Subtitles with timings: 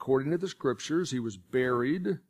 [0.00, 2.20] according to the scriptures, he was buried,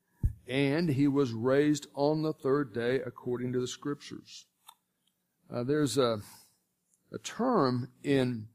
[0.48, 4.46] and he was raised on the third day according to the scriptures.
[5.48, 6.20] Uh, there's a,
[7.12, 8.48] a term in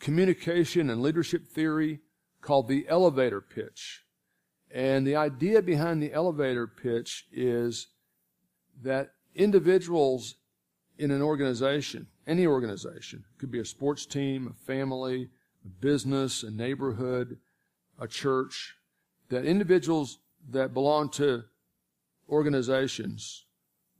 [0.00, 2.00] communication and leadership theory
[2.40, 4.02] called the elevator pitch.
[4.72, 7.86] And the idea behind the elevator pitch is
[8.82, 10.34] that individuals
[10.98, 15.28] in an organization, any organization, could be a sports team, a family,
[15.64, 17.38] a business, a neighborhood,
[17.98, 18.76] a church,
[19.28, 20.18] that individuals
[20.50, 21.44] that belong to
[22.28, 23.44] organizations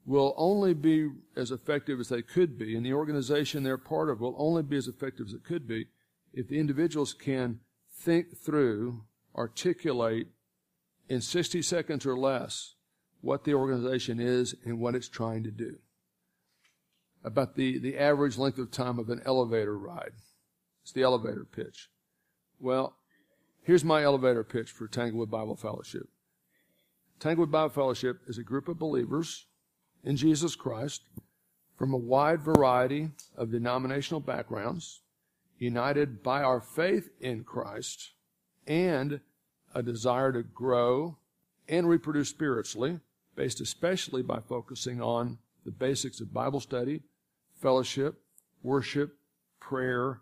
[0.06, 4.20] will only be as effective as they could be, and the organization they're part of
[4.20, 5.86] will only be as effective as it could be
[6.32, 7.60] if the individuals can
[7.92, 9.02] think through,
[9.34, 10.28] articulate
[11.08, 12.74] in 60 seconds or less
[13.20, 15.76] what the organization is and what it's trying to do.
[17.24, 20.12] About the, the average length of time of an elevator ride.
[20.82, 21.90] It's the elevator pitch.
[22.60, 22.96] Well,
[23.68, 26.08] here's my elevator pitch for Tanglewood Bible Fellowship.
[27.20, 29.44] Tanglewood Bible Fellowship is a group of believers
[30.02, 31.02] in Jesus Christ
[31.76, 35.02] from a wide variety of denominational backgrounds,
[35.58, 38.12] united by our faith in Christ
[38.66, 39.20] and
[39.74, 41.18] a desire to grow
[41.68, 42.98] and reproduce spiritually,
[43.36, 47.02] based especially by focusing on the basics of Bible study,
[47.60, 48.14] fellowship,
[48.62, 49.14] worship,
[49.60, 50.20] prayer,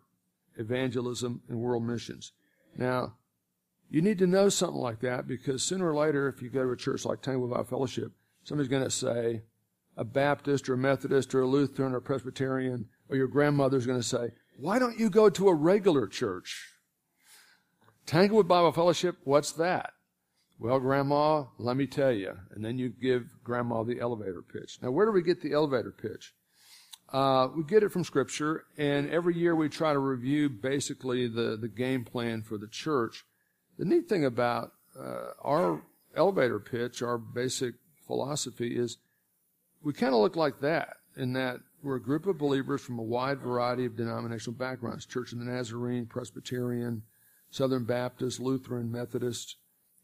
[0.57, 2.33] evangelism, and world missions.
[2.77, 3.13] Now,
[3.89, 6.71] you need to know something like that because sooner or later, if you go to
[6.71, 8.13] a church like Tanglewood Bible Fellowship,
[8.45, 9.43] somebody's going to say,
[9.97, 14.01] a Baptist or a Methodist or a Lutheran or a Presbyterian, or your grandmother's going
[14.01, 16.73] to say, why don't you go to a regular church?
[18.05, 19.93] Tanglewood Bible Fellowship, what's that?
[20.59, 22.33] Well, Grandma, let me tell you.
[22.51, 24.79] And then you give Grandma the elevator pitch.
[24.81, 26.33] Now, where do we get the elevator pitch?
[27.13, 31.57] Uh, we get it from Scripture, and every year we try to review basically the,
[31.61, 33.25] the game plan for the church.
[33.79, 35.83] The neat thing about uh, our
[36.17, 37.75] elevator pitch, our basic
[38.07, 38.99] philosophy, is
[39.83, 43.03] we kind of look like that in that we're a group of believers from a
[43.03, 47.03] wide variety of denominational backgrounds Church of the Nazarene, Presbyterian,
[47.51, 49.57] Southern Baptist, Lutheran, Methodist,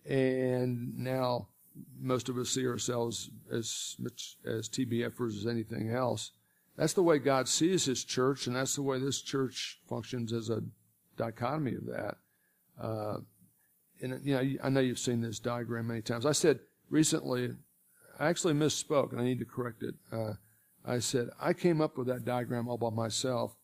[0.08, 1.48] and now
[1.98, 6.32] most of us see ourselves as much as TBFers as anything else.
[6.76, 10.50] That's the way God sees His church, and that's the way this church functions as
[10.50, 10.62] a
[11.16, 12.16] dichotomy of that.
[12.80, 13.18] Uh,
[14.02, 16.26] and you know, I know you've seen this diagram many times.
[16.26, 17.50] I said recently,
[18.18, 19.94] I actually misspoke, and I need to correct it.
[20.12, 20.34] Uh,
[20.84, 23.54] I said I came up with that diagram all by myself,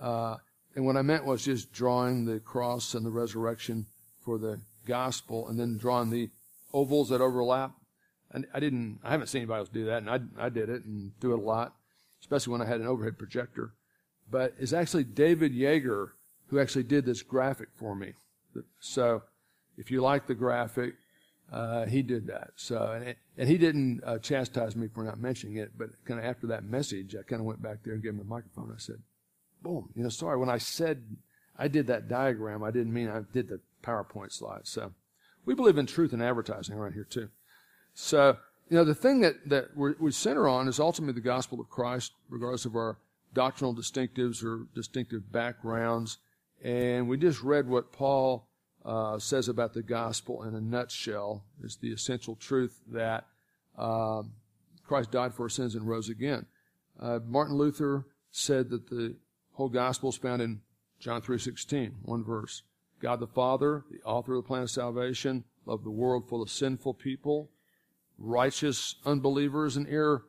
[0.00, 0.36] uh,
[0.74, 3.86] and what I meant was just drawing the cross and the resurrection
[4.24, 6.30] for the gospel, and then drawing the
[6.72, 7.72] ovals that overlap.
[8.32, 10.84] And I didn't, I haven't seen anybody else do that, and I, I did it
[10.84, 11.74] and do it a lot
[12.24, 13.74] especially when I had an overhead projector.
[14.30, 16.12] But it's actually David Yeager
[16.48, 18.14] who actually did this graphic for me.
[18.80, 19.22] So
[19.76, 20.94] if you like the graphic,
[21.52, 22.50] uh, he did that.
[22.56, 26.18] So and, it, and he didn't uh, chastise me for not mentioning it, but kind
[26.18, 28.72] of after that message, I kind of went back there and gave him the microphone.
[28.74, 29.02] I said,
[29.62, 31.02] "Boom, you know, sorry when I said
[31.58, 34.92] I did that diagram, I didn't mean I did the PowerPoint slide." So
[35.44, 37.28] we believe in truth in advertising around here too.
[37.94, 38.38] So
[38.70, 42.12] you know, the thing that, that we center on is ultimately the gospel of Christ,
[42.30, 42.96] regardless of our
[43.34, 46.18] doctrinal distinctives or distinctive backgrounds.
[46.62, 48.46] And we just read what Paul
[48.84, 51.44] uh, says about the gospel in a nutshell.
[51.62, 53.26] is the essential truth that
[53.78, 54.22] uh,
[54.86, 56.46] Christ died for our sins and rose again.
[57.00, 59.16] Uh, Martin Luther said that the
[59.52, 60.60] whole gospel is found in
[61.00, 62.62] John 3.16, one verse.
[63.00, 66.50] God the Father, the author of the plan of salvation, loved the world full of
[66.50, 67.50] sinful people,
[68.18, 70.22] righteous unbelievers and ir-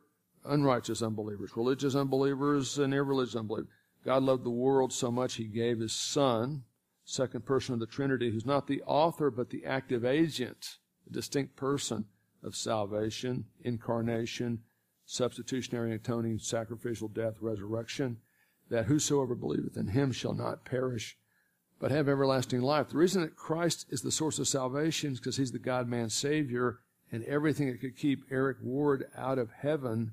[0.44, 3.70] unrighteous unbelievers, religious unbelievers and irreligious unbelievers.
[4.04, 6.64] God loved the world so much he gave his son,
[7.06, 10.78] second person of the Trinity, who's not the author but the active agent,
[11.08, 12.04] a distinct person
[12.42, 14.60] of salvation, incarnation,
[15.06, 18.18] substitutionary atoning, sacrificial death, resurrection,
[18.68, 21.16] that whosoever believeth in him shall not perish,
[21.78, 22.88] but have everlasting life.
[22.88, 26.10] The reason that Christ is the source of salvation is because he's the God man
[26.10, 26.80] Savior
[27.12, 30.12] and everything that could keep Eric Ward out of heaven,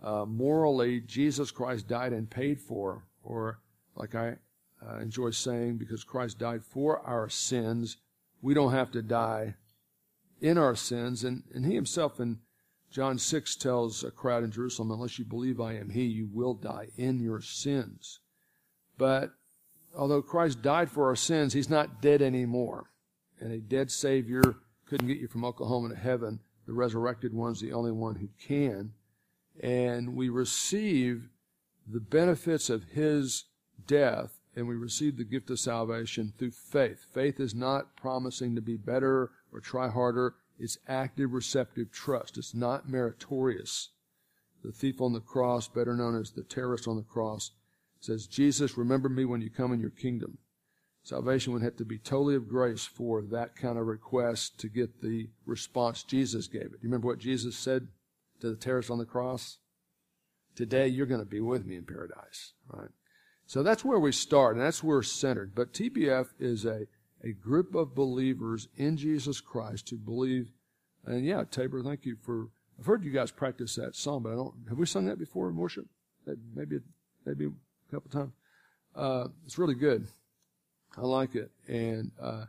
[0.00, 3.06] uh, morally, Jesus Christ died and paid for.
[3.24, 3.58] Or,
[3.96, 4.36] like I
[4.88, 7.98] uh, enjoy saying, because Christ died for our sins,
[8.40, 9.54] we don't have to die
[10.40, 11.24] in our sins.
[11.24, 12.40] And, and he himself in
[12.90, 16.54] John 6 tells a crowd in Jerusalem, unless you believe I am he, you will
[16.54, 18.20] die in your sins.
[18.98, 19.30] But
[19.96, 22.90] although Christ died for our sins, he's not dead anymore.
[23.40, 24.42] And a dead Savior
[24.86, 26.40] couldn't get you from Oklahoma to heaven.
[26.66, 28.92] The resurrected one's the only one who can.
[29.60, 31.28] And we receive
[31.90, 33.44] the benefits of his
[33.86, 37.06] death and we receive the gift of salvation through faith.
[37.12, 40.34] Faith is not promising to be better or try harder.
[40.58, 42.36] It's active, receptive trust.
[42.36, 43.90] It's not meritorious.
[44.62, 47.50] The thief on the cross, better known as the terrorist on the cross,
[48.00, 50.38] says, Jesus, remember me when you come in your kingdom.
[51.04, 55.02] Salvation would have to be totally of grace for that kind of request to get
[55.02, 56.70] the response Jesus gave it.
[56.70, 57.88] Do you remember what Jesus said
[58.40, 59.58] to the terrorist on the cross?
[60.54, 62.90] Today you're going to be with me in paradise, right?
[63.46, 65.54] So that's where we start, and that's where we're centered.
[65.54, 66.86] But TBF is a,
[67.22, 70.52] a group of believers in Jesus Christ who believe,
[71.04, 72.48] and yeah, Tabor, thank you for,
[72.78, 75.48] I've heard you guys practice that song, but I don't, have we sung that before
[75.48, 75.86] in worship?
[76.54, 76.78] Maybe,
[77.26, 78.32] maybe a couple times.
[78.94, 80.06] Uh, it's really good.
[80.96, 81.50] I like it.
[81.68, 82.44] And, uh,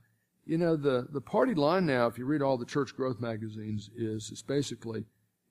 [0.45, 3.89] you know, the, the party line now, if you read all the church growth magazines,
[3.95, 5.05] is, it's basically,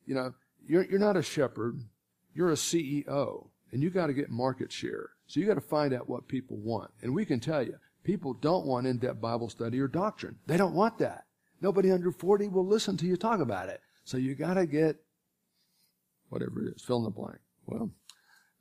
[0.07, 0.35] you know,
[0.67, 1.81] you're, you're not a shepherd,
[2.35, 5.11] you're a CEO, and you got to get market share.
[5.33, 6.91] So you got to find out what people want.
[7.01, 10.37] And we can tell you, people don't want in-depth Bible study or doctrine.
[10.47, 11.25] They don't want that.
[11.63, 13.81] Nobody under 40 will listen to you talk about it.
[14.05, 14.97] So you got to get
[16.29, 17.39] whatever it is, fill in the blank.
[17.65, 17.91] Well,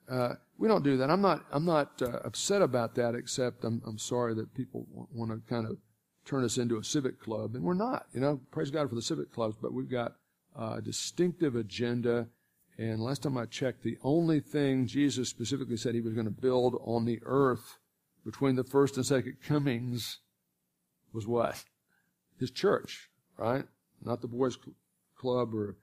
[0.09, 1.09] uh, we don't do that.
[1.09, 1.43] I'm not.
[1.51, 3.15] I'm not uh, upset about that.
[3.15, 3.81] Except I'm.
[3.85, 5.75] I'm sorry that people want to kind of
[6.23, 8.05] turn us into a civic club, and we're not.
[8.13, 10.15] You know, praise God for the civic clubs, but we've got
[10.57, 12.27] a distinctive agenda.
[12.77, 16.31] And last time I checked, the only thing Jesus specifically said He was going to
[16.31, 17.77] build on the earth
[18.25, 20.19] between the first and second comings
[21.13, 21.63] was what?
[22.39, 23.65] His church, right?
[24.03, 24.57] Not the boys'
[25.15, 25.77] club or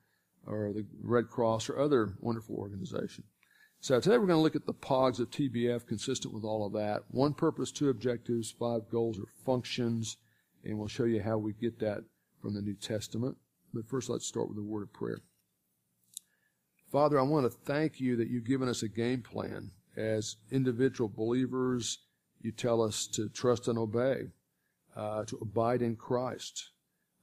[0.47, 3.25] or the Red Cross or other wonderful organization.
[3.81, 6.73] So today we're going to look at the POGs of TBF consistent with all of
[6.73, 7.03] that.
[7.11, 10.17] One purpose, two objectives, five goals or functions,
[10.65, 12.03] and we'll show you how we get that
[12.41, 13.37] from the New Testament.
[13.73, 15.21] But first let's start with a word of prayer.
[16.91, 19.71] Father, I want to thank you that you've given us a game plan.
[19.95, 21.99] As individual believers,
[22.41, 24.29] you tell us to trust and obey,
[24.97, 26.71] uh, to abide in Christ,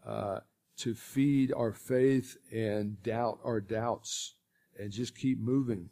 [0.06, 0.42] uh,
[0.78, 4.36] to feed our faith and doubt our doubts,
[4.78, 5.90] and just keep moving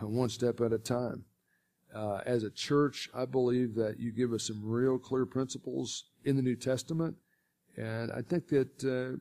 [0.00, 1.24] one step at a time.
[1.94, 6.34] Uh, as a church, I believe that you give us some real clear principles in
[6.34, 7.14] the New Testament.
[7.76, 9.20] And I think that uh,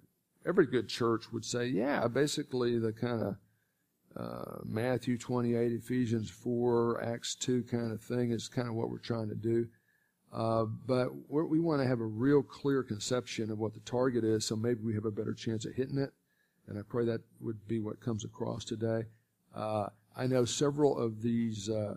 [0.50, 3.36] every good church would say, yeah, basically the kind of
[4.16, 9.00] uh, Matthew 28, Ephesians 4, Acts 2 kind of thing is kind of what we're
[9.00, 9.68] trying to do.
[10.32, 14.46] Uh, but we want to have a real clear conception of what the target is,
[14.46, 16.12] so maybe we have a better chance of hitting it.
[16.68, 19.04] And I pray that would be what comes across today.
[19.54, 21.96] Uh, I know several of these uh,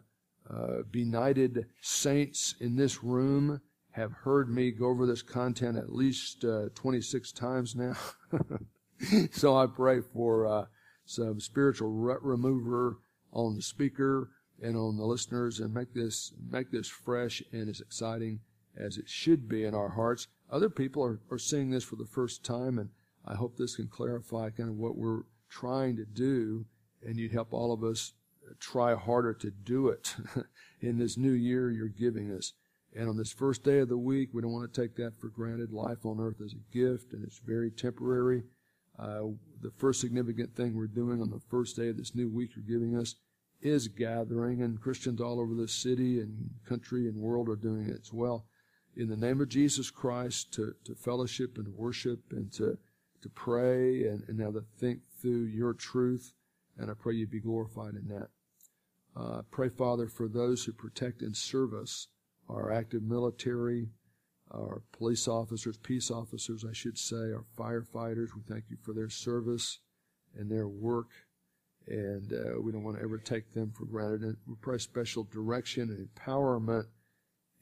[0.50, 3.60] uh, benighted saints in this room
[3.92, 7.96] have heard me go over this content at least uh, 26 times now.
[9.32, 10.68] so I pray for
[11.06, 12.98] some spiritual rut remover
[13.32, 14.30] on the speaker
[14.60, 18.40] and on the listeners and make this make this fresh and as exciting
[18.76, 20.26] as it should be in our hearts.
[20.50, 22.90] Other people are, are seeing this for the first time and
[23.24, 26.66] I hope this can clarify kind of what we're trying to do
[27.02, 28.12] and you'd help all of us
[28.58, 30.14] try harder to do it
[30.80, 32.52] in this new year you're giving us.
[32.94, 35.28] And on this first day of the week, we don't want to take that for
[35.28, 35.70] granted.
[35.70, 38.44] Life on earth is a gift and it's very temporary.
[38.98, 39.22] Uh,
[39.60, 42.78] the first significant thing we're doing on the first day of this new week you're
[42.78, 43.14] giving us
[43.60, 48.00] is gathering, and Christians all over the city and country and world are doing it
[48.00, 48.46] as well.
[48.96, 52.78] In the name of Jesus Christ, to, to fellowship and worship and to,
[53.23, 56.32] to pray and, and now to think through your truth
[56.78, 58.28] and I pray you be glorified in that.
[59.16, 62.09] Uh, pray, Father, for those who protect and serve us,
[62.49, 63.88] our active military,
[64.52, 68.34] our police officers, peace officers, I should say, our firefighters.
[68.34, 69.80] We thank you for their service
[70.36, 71.08] and their work,
[71.86, 74.22] and uh, we don't want to ever take them for granted.
[74.22, 76.86] And we pray special direction and empowerment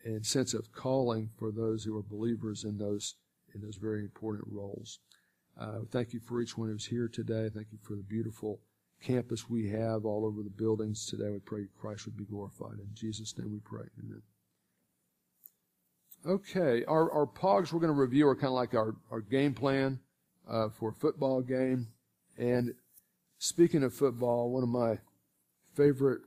[0.05, 3.15] and sense of calling for those who are believers in those
[3.55, 4.99] in those very important roles.
[5.59, 7.49] Uh, thank you for each one who's here today.
[7.55, 8.61] Thank you for the beautiful
[9.01, 11.31] campus we have all over the buildings today.
[11.31, 12.81] We pray Christ would be glorified.
[12.81, 13.87] In Jesus' name we pray.
[14.01, 14.23] Amen.
[16.27, 19.53] Okay, our, our POGs we're going to review are kind of like our, our game
[19.53, 20.01] plan
[20.49, 21.89] uh, for a football game.
[22.39, 22.75] And
[23.39, 24.99] speaking of football, one of my
[25.75, 26.23] favorite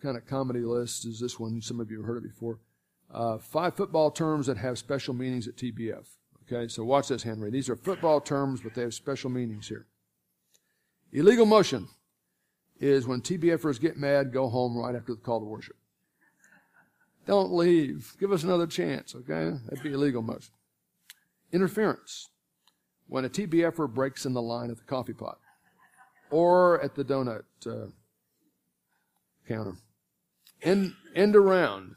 [0.00, 1.60] kind of comedy lists is this one.
[1.60, 2.60] Some of you have heard it before.
[3.12, 6.06] Uh, five football terms that have special meanings at TBF.
[6.46, 7.50] Okay, so watch this, Henry.
[7.50, 9.86] These are football terms, but they have special meanings here.
[11.12, 11.88] Illegal motion
[12.78, 15.76] is when TBFers get mad, go home right after the call to worship.
[17.26, 18.14] Don't leave.
[18.18, 19.56] Give us another chance, okay?
[19.64, 20.52] That'd be illegal motion.
[21.52, 22.28] Interference.
[23.06, 25.38] When a TBFer breaks in the line at the coffee pot
[26.30, 27.90] or at the donut uh,
[29.46, 29.74] counter.
[30.62, 31.94] End, end around.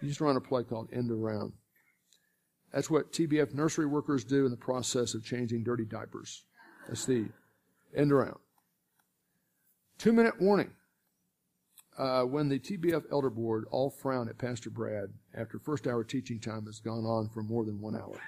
[0.00, 1.52] You just run a play called End Around.
[2.72, 6.44] That's what TBF nursery workers do in the process of changing dirty diapers.
[6.88, 7.26] That's the
[7.96, 8.38] end around.
[9.98, 10.70] Two minute warning.
[12.00, 16.40] Uh, when the TBF Elder Board all frown at Pastor Brad after first hour teaching
[16.40, 18.18] time has gone on for more than one hour.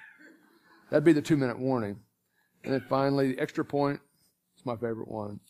[0.91, 1.99] That'd be the two minute warning.
[2.65, 3.99] And then finally, the extra point.
[4.55, 5.41] It's my favorite one.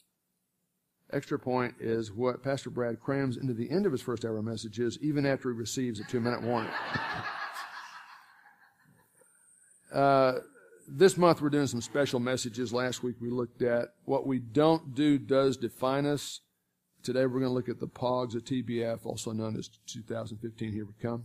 [1.13, 4.97] Extra point is what Pastor Brad crams into the end of his first hour messages,
[5.03, 6.73] even after he receives a two minute warning.
[9.93, 10.39] Uh,
[10.89, 12.73] this month we're doing some special messages.
[12.73, 16.41] Last week we looked at what we don't do does define us.
[17.03, 20.85] Today we're going to look at the POGs of TBF, also known as 2015 Here
[20.85, 21.25] We Come.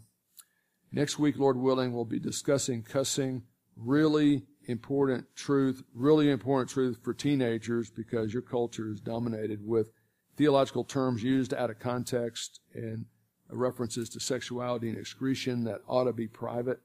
[0.92, 3.44] Next week, Lord willing, we'll be discussing cussing,
[3.76, 9.92] really important truth, really important truth for teenagers because your culture is dominated with
[10.36, 13.06] theological terms used out of context and
[13.52, 16.80] references to sexuality and excretion that ought to be private.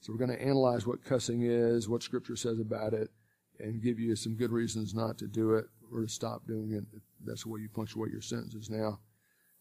[0.00, 3.08] So we're going to analyze what cussing is, what Scripture says about it,
[3.58, 6.84] and give you some good reasons not to do it or to stop doing it.
[7.24, 9.00] That's the way you punctuate your sentences now.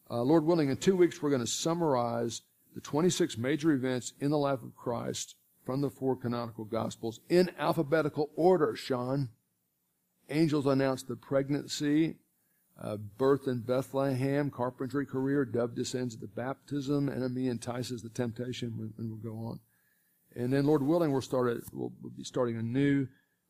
[0.10, 2.42] Uh, Lord willing, in two weeks we're going to summarize
[2.76, 7.52] the 26 major events in the life of Christ from the four canonical Gospels in
[7.58, 9.30] alphabetical order, Sean.
[10.30, 12.16] Angels announced the pregnancy,
[12.82, 18.94] uh, birth in Bethlehem, carpentry career, dove descends at the baptism, enemy entices the temptation,
[18.98, 19.60] and we'll go on.
[20.36, 23.08] And then, Lord willing, we'll, start we'll be starting a new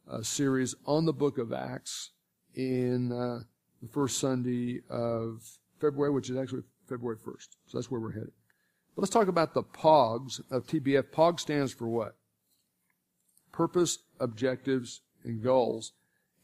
[0.10, 2.12] uh, series on the book of Acts
[2.56, 3.40] in uh,
[3.82, 5.42] the first Sunday of
[5.80, 7.48] February, which is actually February 1st.
[7.68, 8.32] So that's where we're headed.
[8.96, 11.12] But let's talk about the POGs of TBF.
[11.12, 12.16] POG stands for what?
[13.52, 15.94] Purpose, objectives, and goals.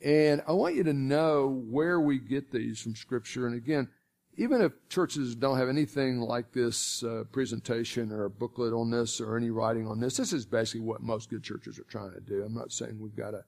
[0.04, 3.46] And I want you to know where we get these from Scripture.
[3.46, 3.90] And again,
[4.38, 9.20] even if churches don't have anything like this uh, presentation or a booklet on this
[9.20, 12.22] or any writing on this, this is basically what most good churches are trying to
[12.22, 12.44] do.
[12.44, 13.44] I'm not saying we've got a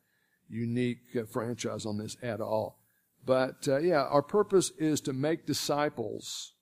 [0.52, 2.78] unique uh, franchise on this at all.
[3.26, 6.54] But uh, yeah, our purpose is to make disciples.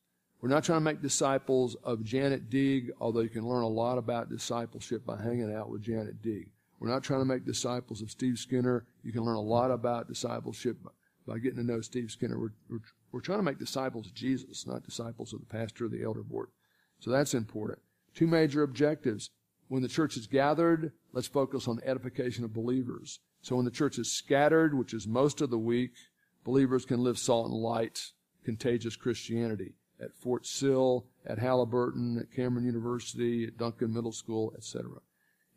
[0.42, 3.98] We're not trying to make disciples of Janet Deeg, although you can learn a lot
[3.98, 6.50] about discipleship by hanging out with Janet Deeg.
[6.80, 8.86] We're not trying to make disciples of Steve Skinner.
[9.04, 10.78] You can learn a lot about discipleship
[11.28, 12.40] by, getting to know Steve Skinner.
[12.40, 12.80] We're, we're,
[13.12, 16.24] we're trying to make disciples of Jesus, not disciples of the pastor or the elder
[16.24, 16.50] board.
[17.00, 17.80] So that's important.
[18.16, 19.30] Two major objectives.
[19.68, 23.20] When the church is gathered, let's focus on edification of believers.
[23.42, 25.92] So when the church is scattered, which is most of the week,
[26.44, 28.12] believers can live salt and light,
[28.44, 34.90] contagious Christianity at Fort Sill, at Halliburton, at Cameron University, at Duncan Middle School, etc.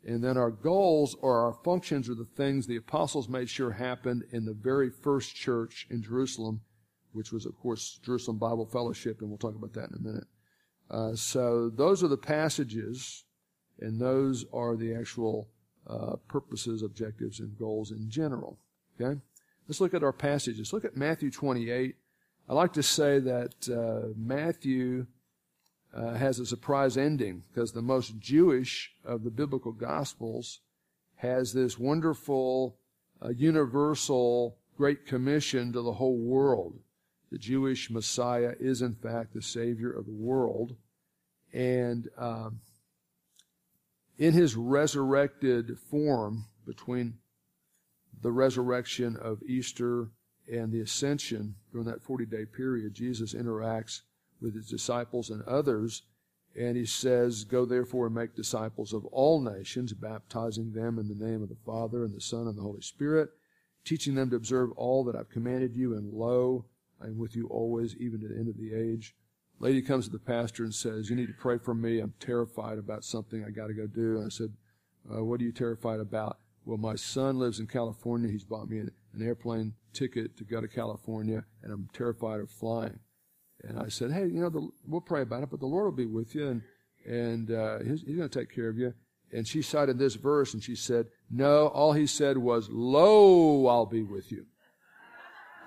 [0.05, 4.23] And then our goals or our functions are the things the apostles made sure happened
[4.31, 6.61] in the very first church in Jerusalem
[7.13, 10.27] which was, of course, Jerusalem Bible Fellowship, and we'll talk about that in a minute.
[10.89, 13.23] Uh, so those are the passages,
[13.79, 15.49] and those are the actual
[15.87, 18.57] uh, purposes, objectives, and goals in general.
[18.99, 19.19] Okay?
[19.67, 20.73] Let's look at our passages.
[20.73, 21.95] Look at Matthew 28.
[22.49, 25.07] I like to say that uh, Matthew
[25.95, 30.59] uh, has a surprise ending because the most Jewish of the biblical Gospels
[31.15, 32.75] has this wonderful,
[33.23, 36.79] uh, universal Great Commission to the whole world
[37.33, 40.75] the Jewish Messiah is in fact the Savior of the world.
[41.51, 42.59] And um,
[44.17, 47.17] in his resurrected form, between
[48.21, 50.09] the resurrection of Easter
[50.51, 54.01] and the ascension during that 40 day period, Jesus interacts
[54.41, 56.03] with his disciples and others.
[56.55, 61.25] And he says, Go therefore and make disciples of all nations, baptizing them in the
[61.25, 63.29] name of the Father and the Son and the Holy Spirit,
[63.83, 65.95] teaching them to observe all that I've commanded you.
[65.95, 66.65] And lo,
[67.01, 69.15] I am with you always, even to the end of the age.
[69.63, 71.99] Lady comes to the pastor and says, You need to pray for me.
[71.99, 74.17] I'm terrified about something I got to go do.
[74.17, 74.51] And I said,
[75.09, 76.37] uh, What are you terrified about?
[76.65, 78.29] Well, my son lives in California.
[78.29, 82.49] He's bought me an, an airplane ticket to go to California, and I'm terrified of
[82.49, 82.99] flying.
[83.63, 85.91] And I said, Hey, you know, the, we'll pray about it, but the Lord will
[85.93, 86.61] be with you, and,
[87.05, 88.93] and uh, he's, he's going to take care of you.
[89.31, 93.85] And she cited this verse, and she said, No, all he said was, Lo, I'll
[93.85, 94.45] be with you.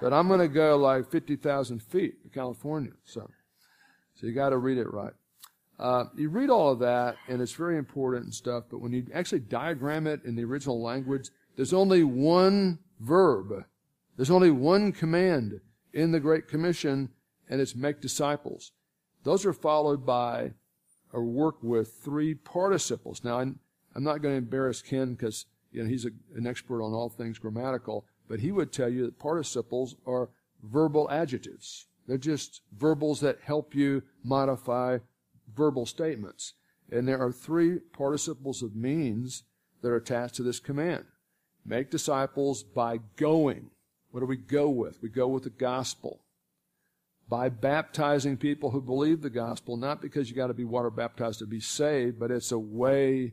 [0.02, 2.92] But I'm going to go like 50,000 feet to California.
[3.04, 3.30] So,
[4.16, 5.12] so you got to read it right.
[5.78, 9.06] Uh, you read all of that, and it's very important and stuff, but when you
[9.12, 13.64] actually diagram it in the original language, there's only one verb.
[14.16, 15.60] There's only one command
[15.92, 17.10] in the Great Commission,
[17.48, 18.72] and it's make disciples.
[19.24, 20.52] Those are followed by
[21.12, 23.22] or work with three participles.
[23.22, 23.58] Now, I'm,
[23.94, 27.08] I'm not going to embarrass Ken because you know, he's a, an expert on all
[27.10, 30.30] things grammatical, but he would tell you that participles are
[30.62, 31.86] verbal adjectives.
[32.06, 34.98] They're just verbals that help you modify
[35.54, 36.54] verbal statements.
[36.90, 39.42] And there are three participles of means
[39.82, 41.04] that are attached to this command.
[41.64, 43.70] Make disciples by going.
[44.10, 45.02] What do we go with?
[45.02, 46.20] We go with the gospel.
[47.28, 51.40] By baptizing people who believe the gospel, not because you got to be water baptized
[51.40, 53.32] to be saved, but it's a way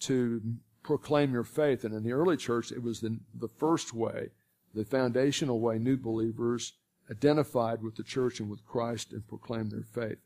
[0.00, 0.40] to
[0.84, 1.82] proclaim your faith.
[1.82, 4.28] And in the early church, it was the, the first way,
[4.74, 6.74] the foundational way new believers
[7.10, 10.18] identified with the church and with Christ and proclaim their faith.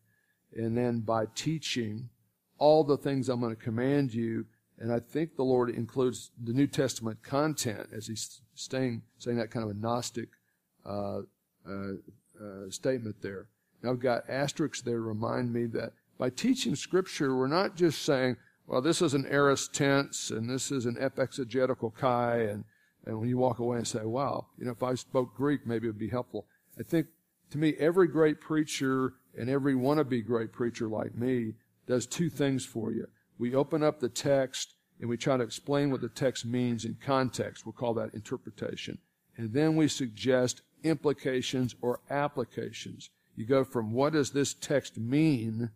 [0.55, 2.09] And then by teaching
[2.59, 4.47] all the things I'm going to command you,
[4.79, 9.51] and I think the Lord includes the New Testament content as he's staying, saying that
[9.51, 10.29] kind of a Gnostic
[10.85, 11.21] uh,
[11.69, 11.93] uh,
[12.41, 13.49] uh, statement there.
[13.83, 18.03] Now I've got asterisks there to remind me that by teaching Scripture, we're not just
[18.03, 22.65] saying, well, this is an aorist tense and this is an epexegetical kai, and,
[23.05, 25.87] and when you walk away and say, wow, you know, if I spoke Greek, maybe
[25.87, 26.47] it would be helpful.
[26.79, 27.07] I think,
[27.51, 31.55] to me, every great preacher and every wannabe great preacher like me
[31.87, 33.07] does two things for you.
[33.39, 36.97] We open up the text and we try to explain what the text means in
[37.05, 37.65] context.
[37.65, 38.99] We'll call that interpretation.
[39.37, 43.11] And then we suggest implications or applications.
[43.37, 45.71] You go from what does this text mean,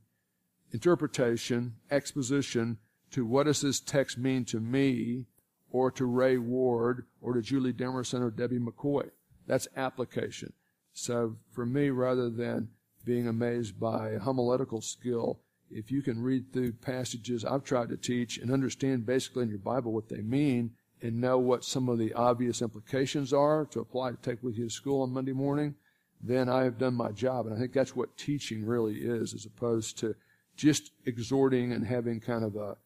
[0.72, 2.78] interpretation, exposition,
[3.10, 5.26] to what does this text mean to me,
[5.70, 9.10] or to Ray Ward, or to Julie Demerson or Debbie McCoy.
[9.46, 10.52] That's application.
[11.00, 12.68] So for me, rather than
[13.04, 15.40] being amazed by homiletical skill,
[15.70, 19.58] if you can read through passages I've tried to teach and understand basically in your
[19.58, 24.10] Bible what they mean and know what some of the obvious implications are to apply
[24.10, 25.74] to take with you to school on Monday morning,
[26.22, 27.46] then I have done my job.
[27.46, 30.14] And I think that's what teaching really is, as opposed to
[30.56, 32.76] just exhorting and having kind of a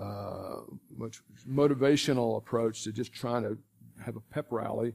[0.00, 0.60] uh,
[0.96, 3.58] much motivational approach to just trying to
[4.02, 4.94] have a pep rally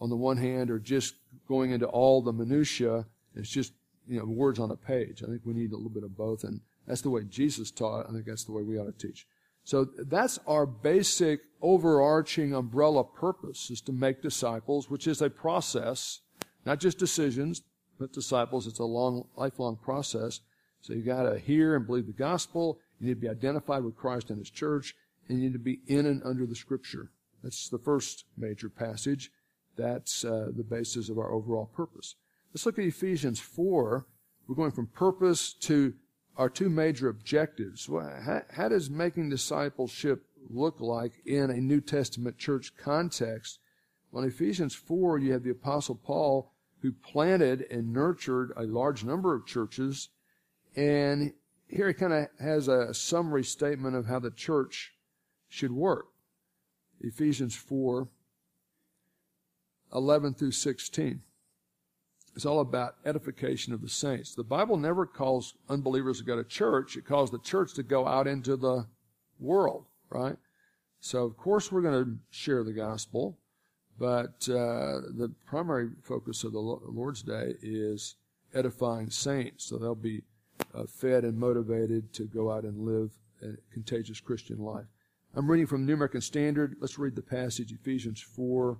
[0.00, 1.14] on the one hand, or just
[1.48, 3.06] going into all the minutia.
[3.34, 3.72] It's just
[4.08, 5.22] you know words on a page.
[5.22, 8.06] I think we need a little bit of both, and that's the way Jesus taught.
[8.08, 9.26] I think that's the way we ought to teach.
[9.64, 16.20] So that's our basic overarching umbrella purpose is to make disciples, which is a process,
[16.64, 17.62] not just decisions,
[17.98, 18.68] but disciples.
[18.68, 20.40] It's a long, lifelong process.
[20.82, 22.78] So you gotta hear and believe the gospel.
[23.00, 24.94] You need to be identified with Christ and His church,
[25.28, 27.10] and you need to be in and under the scripture.
[27.42, 29.32] That's the first major passage.
[29.76, 32.14] That's uh, the basis of our overall purpose.
[32.52, 34.06] Let's look at Ephesians 4.
[34.48, 35.94] We're going from purpose to
[36.36, 37.86] our two major objectives.
[37.86, 43.58] How, how does making discipleship look like in a New Testament church context?
[44.10, 49.04] Well, in Ephesians 4, you have the Apostle Paul who planted and nurtured a large
[49.04, 50.10] number of churches.
[50.76, 51.32] And
[51.68, 54.92] here he kind of has a summary statement of how the church
[55.48, 56.06] should work.
[57.00, 58.08] Ephesians 4,
[59.96, 61.22] 11 through 16.
[62.36, 64.34] It's all about edification of the saints.
[64.34, 66.96] The Bible never calls unbelievers to go to church.
[66.96, 68.86] It calls the church to go out into the
[69.40, 70.36] world, right?
[71.00, 73.38] So, of course, we're going to share the gospel,
[73.98, 78.16] but uh, the primary focus of the Lord's Day is
[78.54, 79.64] edifying saints.
[79.64, 80.22] So they'll be
[80.74, 84.86] uh, fed and motivated to go out and live a contagious Christian life.
[85.34, 86.76] I'm reading from New American Standard.
[86.80, 88.78] Let's read the passage, Ephesians 4,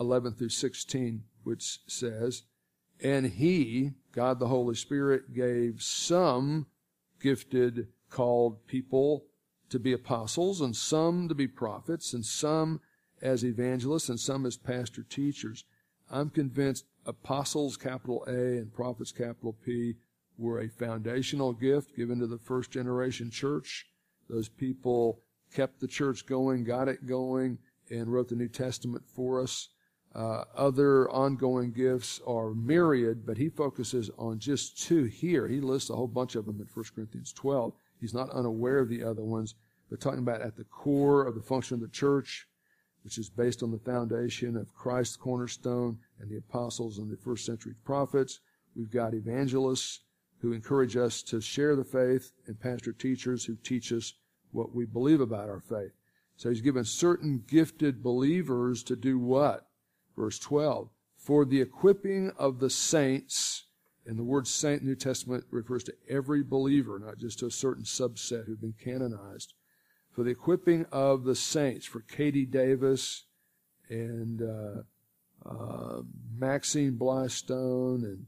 [0.00, 2.42] 11 through 16 which says,
[3.00, 6.66] And he, God the Holy Spirit, gave some
[7.20, 9.24] gifted, called people
[9.70, 12.80] to be apostles, and some to be prophets, and some
[13.22, 15.64] as evangelists, and some as pastor teachers.
[16.10, 19.94] I'm convinced apostles, capital A, and prophets, capital P,
[20.36, 23.86] were a foundational gift given to the first generation church.
[24.28, 25.22] Those people
[25.54, 27.58] kept the church going, got it going,
[27.90, 29.70] and wrote the New Testament for us.
[30.18, 35.46] Uh, other ongoing gifts are myriad, but he focuses on just two here.
[35.46, 37.72] He lists a whole bunch of them in 1 Corinthians 12.
[38.00, 39.54] He's not unaware of the other ones,
[39.88, 42.48] but talking about at the core of the function of the church,
[43.04, 47.46] which is based on the foundation of Christ's cornerstone and the apostles and the first
[47.46, 48.40] century prophets.
[48.74, 50.00] We've got evangelists
[50.40, 54.14] who encourage us to share the faith and pastor teachers who teach us
[54.50, 55.92] what we believe about our faith.
[56.34, 59.67] So he's given certain gifted believers to do what?
[60.18, 63.66] Verse 12, for the equipping of the saints,
[64.04, 67.46] and the word saint in the New Testament refers to every believer, not just to
[67.46, 69.54] a certain subset who've been canonized.
[70.10, 73.26] For the equipping of the saints, for Katie Davis
[73.88, 76.02] and uh, uh,
[76.36, 78.26] Maxine Blystone and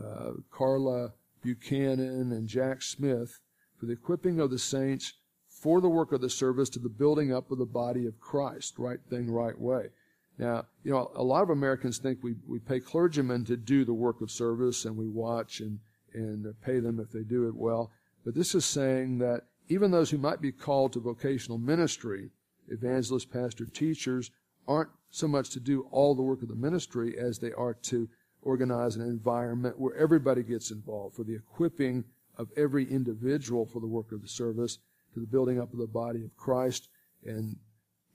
[0.00, 3.40] uh, Carla Buchanan and Jack Smith,
[3.80, 5.14] for the equipping of the saints
[5.48, 8.78] for the work of the service to the building up of the body of Christ.
[8.78, 9.88] Right thing, right way.
[10.38, 13.94] Now, you know, a lot of Americans think we, we pay clergymen to do the
[13.94, 15.78] work of service and we watch and,
[16.14, 17.90] and pay them if they do it well.
[18.24, 22.30] But this is saying that even those who might be called to vocational ministry,
[22.68, 24.30] evangelists, pastors, teachers,
[24.66, 28.08] aren't so much to do all the work of the ministry as they are to
[28.42, 32.04] organize an environment where everybody gets involved for the equipping
[32.36, 34.78] of every individual for the work of the service,
[35.14, 36.88] to the building up of the body of Christ.
[37.24, 37.56] And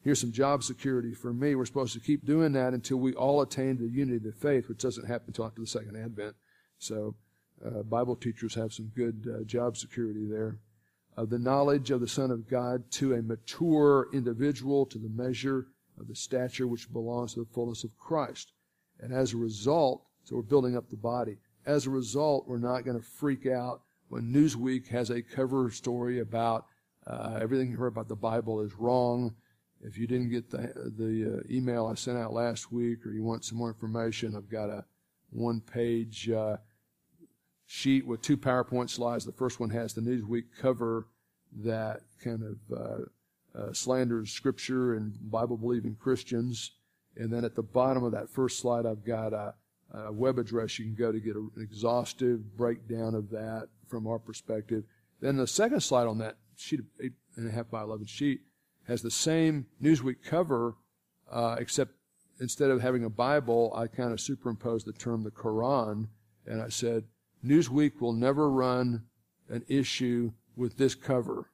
[0.08, 1.54] here's some job security for me.
[1.54, 4.70] We're supposed to keep doing that until we all attain the unity of the faith,
[4.70, 6.34] which doesn't happen until after the second advent.
[6.80, 7.16] So,
[7.66, 10.60] uh, Bible teachers have some good uh, job security there.
[11.18, 15.68] Uh, the knowledge of the Son of God to a mature individual to the measure
[16.00, 18.54] of the stature which belongs to the fullness of Christ.
[19.02, 21.36] And as a result, so we're building up the body.
[21.66, 26.20] As a result, we're not going to freak out when Newsweek has a cover story
[26.20, 26.66] about
[27.06, 29.36] uh, everything you heard about the Bible is wrong.
[29.82, 33.24] If you didn't get the, the uh, email I sent out last week or you
[33.24, 34.86] want some more information, I've got a
[35.30, 36.58] one page uh,
[37.66, 39.26] sheet with two PowerPoint slides.
[39.26, 41.08] The first one has the Newsweek cover
[41.64, 46.72] that kind of uh, uh, slanders Scripture and Bible believing Christians.
[47.16, 49.54] And then at the bottom of that first slide, I've got a,
[49.94, 54.20] a web address you can go to get an exhaustive breakdown of that from our
[54.20, 54.84] perspective.
[55.20, 58.42] Then the second slide on that sheet eight and a half by eleven sheet
[58.88, 60.76] has the same Newsweek cover,
[61.32, 61.92] uh, except
[62.40, 66.08] instead of having a Bible, I kind of superimposed the term the Quran,
[66.46, 67.04] and I said
[67.46, 69.04] Newsweek will never run
[69.50, 71.52] an issue with this cover.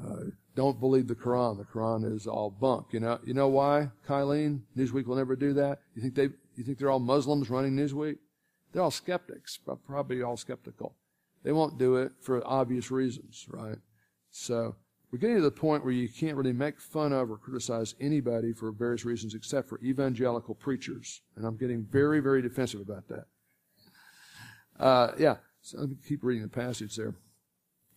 [0.00, 1.58] Uh, don't believe the Quran.
[1.58, 2.86] The Quran is all bunk.
[2.92, 3.18] You know.
[3.24, 4.60] You know why, Kylene?
[4.76, 5.80] Newsweek will never do that.
[5.94, 6.28] You think they?
[6.56, 8.18] You think they're all Muslims running Newsweek?
[8.72, 9.58] They're all skeptics.
[9.86, 10.96] Probably all skeptical.
[11.44, 13.78] They won't do it for obvious reasons, right?
[14.30, 14.76] So
[15.10, 18.52] we're getting to the point where you can't really make fun of or criticize anybody
[18.52, 21.22] for various reasons except for evangelical preachers.
[21.36, 23.24] And I'm getting very, very defensive about that.
[24.78, 27.14] Uh, yeah, so let me keep reading the passage there.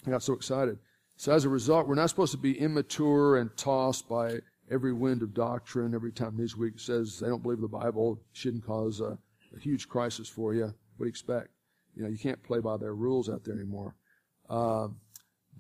[0.06, 0.78] I got so excited.
[1.18, 4.40] So as a result, we're not supposed to be immature and tossed by
[4.72, 5.94] every wind of doctrine.
[5.94, 9.18] Every time Newsweek says they don't believe the Bible, shouldn't cause a,
[9.56, 10.64] a huge crisis for you.
[10.64, 11.50] What do you expect?
[11.96, 13.96] You know, you can't play by their rules out there anymore.
[14.50, 14.88] Uh,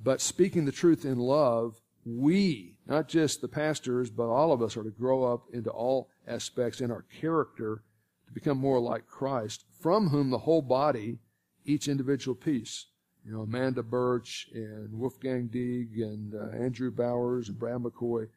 [0.02, 4.78] but speaking the truth in love, we, not just the pastors, but all of us
[4.78, 7.84] are to grow up into all aspects in our character
[8.28, 11.20] to become more like Christ, from whom the whole body,
[11.66, 12.86] each individual piece,
[13.26, 18.28] you know, Amanda Birch and Wolfgang Deeg and uh, Andrew Bowers and Brad McCoy,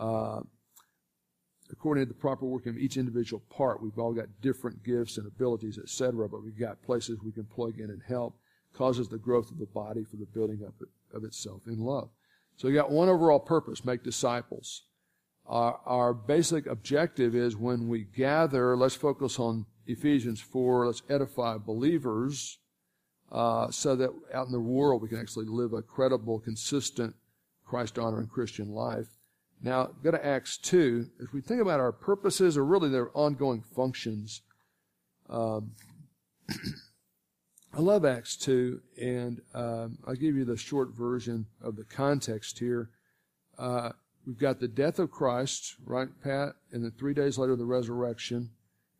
[0.00, 0.40] uh,
[1.70, 3.82] according to the proper working of each individual part.
[3.82, 7.78] We've all got different gifts and abilities, etc., but we've got places we can plug
[7.78, 8.36] in and help.
[8.74, 10.74] Causes the growth of the body for the building up
[11.14, 12.10] of itself in love.
[12.56, 14.82] So we got one overall purpose: make disciples.
[15.46, 20.86] Our, our basic objective is when we gather, let's focus on Ephesians 4.
[20.86, 22.58] Let's edify believers
[23.30, 27.14] uh, so that out in the world we can actually live a credible, consistent,
[27.64, 29.08] Christ honoring Christian life.
[29.62, 31.06] Now, go to Acts 2.
[31.20, 34.42] If we think about our purposes or really their ongoing functions,
[35.28, 35.72] um,
[37.76, 42.60] I love Acts 2, and um, I'll give you the short version of the context
[42.60, 42.90] here.
[43.58, 43.90] Uh,
[44.24, 46.50] we've got the death of Christ, right, Pat?
[46.70, 48.50] And then three days later, the resurrection.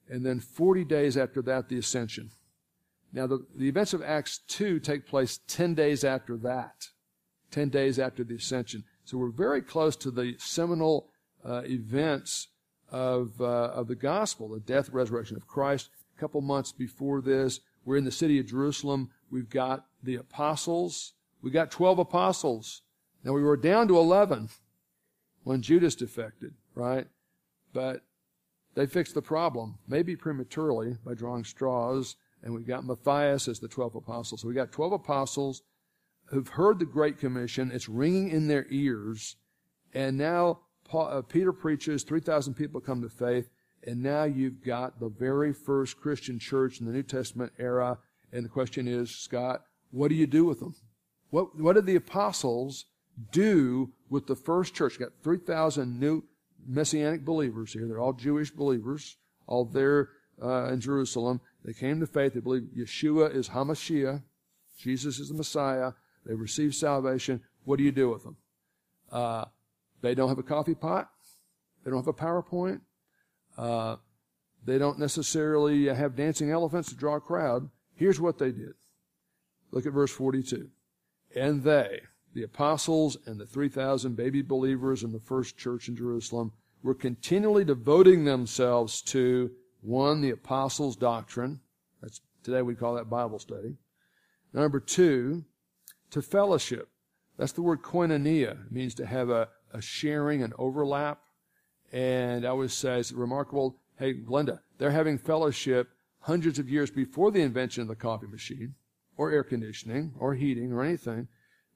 [0.09, 2.33] And then 40 days after that, the ascension.
[3.13, 6.89] Now, the, the events of Acts 2 take place 10 days after that.
[7.53, 8.83] 10 days after the ascension.
[9.05, 11.11] So we're very close to the seminal
[11.45, 12.49] uh, events
[12.91, 15.91] of, uh, of the gospel, the death, resurrection of Christ.
[16.17, 19.11] A couple months before this, we're in the city of Jerusalem.
[19.31, 21.13] We've got the apostles.
[21.43, 22.83] We got 12 apostles.
[23.23, 24.49] Now we were down to 11
[25.43, 27.07] when Judas defected, right?
[27.73, 28.03] But
[28.75, 32.17] they fixed the problem, maybe prematurely by drawing straws.
[32.43, 34.43] And we've got Matthias as the 12 apostles.
[34.43, 35.63] So we got 12 apostles
[36.27, 37.71] who've heard the Great Commission.
[37.73, 39.37] It's ringing in their ears.
[39.93, 43.49] And now Paul, uh, Peter preaches, 3,000 people come to faith.
[43.87, 47.99] And now you've got the very first Christian church in the New Testament era.
[48.33, 50.75] And the question is, Scott, what do you do with them?
[51.31, 52.87] What, what did the apostles
[53.31, 54.95] do with the first church?
[54.95, 56.25] You got 3,000 new
[56.67, 57.87] messianic believers here.
[57.87, 59.17] They're all Jewish believers,
[59.47, 60.11] all there
[60.43, 61.41] uh, in Jerusalem.
[61.65, 62.35] They came to faith.
[62.35, 64.23] They believe Yeshua is Hamashiach.
[64.79, 65.93] Jesus is the Messiah.
[66.25, 67.43] They've received salvation.
[67.65, 68.37] What do you do with them?
[69.11, 69.45] Uh,
[70.03, 71.11] they don't have a coffee pot.
[71.85, 72.81] They don't have a PowerPoint.
[73.57, 73.97] Uh,
[74.65, 77.69] they don't necessarily have dancing elephants to draw a crowd.
[77.95, 78.75] Here's what they did.
[79.71, 80.69] Look at verse 42.
[81.35, 82.01] And they,
[82.33, 87.65] the apostles and the 3,000 baby believers in the first church in Jerusalem, were continually
[87.65, 91.61] devoting themselves to one, the apostles' doctrine.
[92.01, 93.77] That's today we call that Bible study.
[94.53, 95.45] Number two,
[96.11, 96.89] to fellowship.
[97.37, 98.67] That's the word koinonia.
[98.67, 101.21] It means to have a, a sharing, an overlap.
[101.95, 103.77] And I always say it's remarkable.
[104.01, 108.75] Hey, Glenda, they're having fellowship hundreds of years before the invention of the coffee machine
[109.17, 111.29] or air conditioning or heating or anything.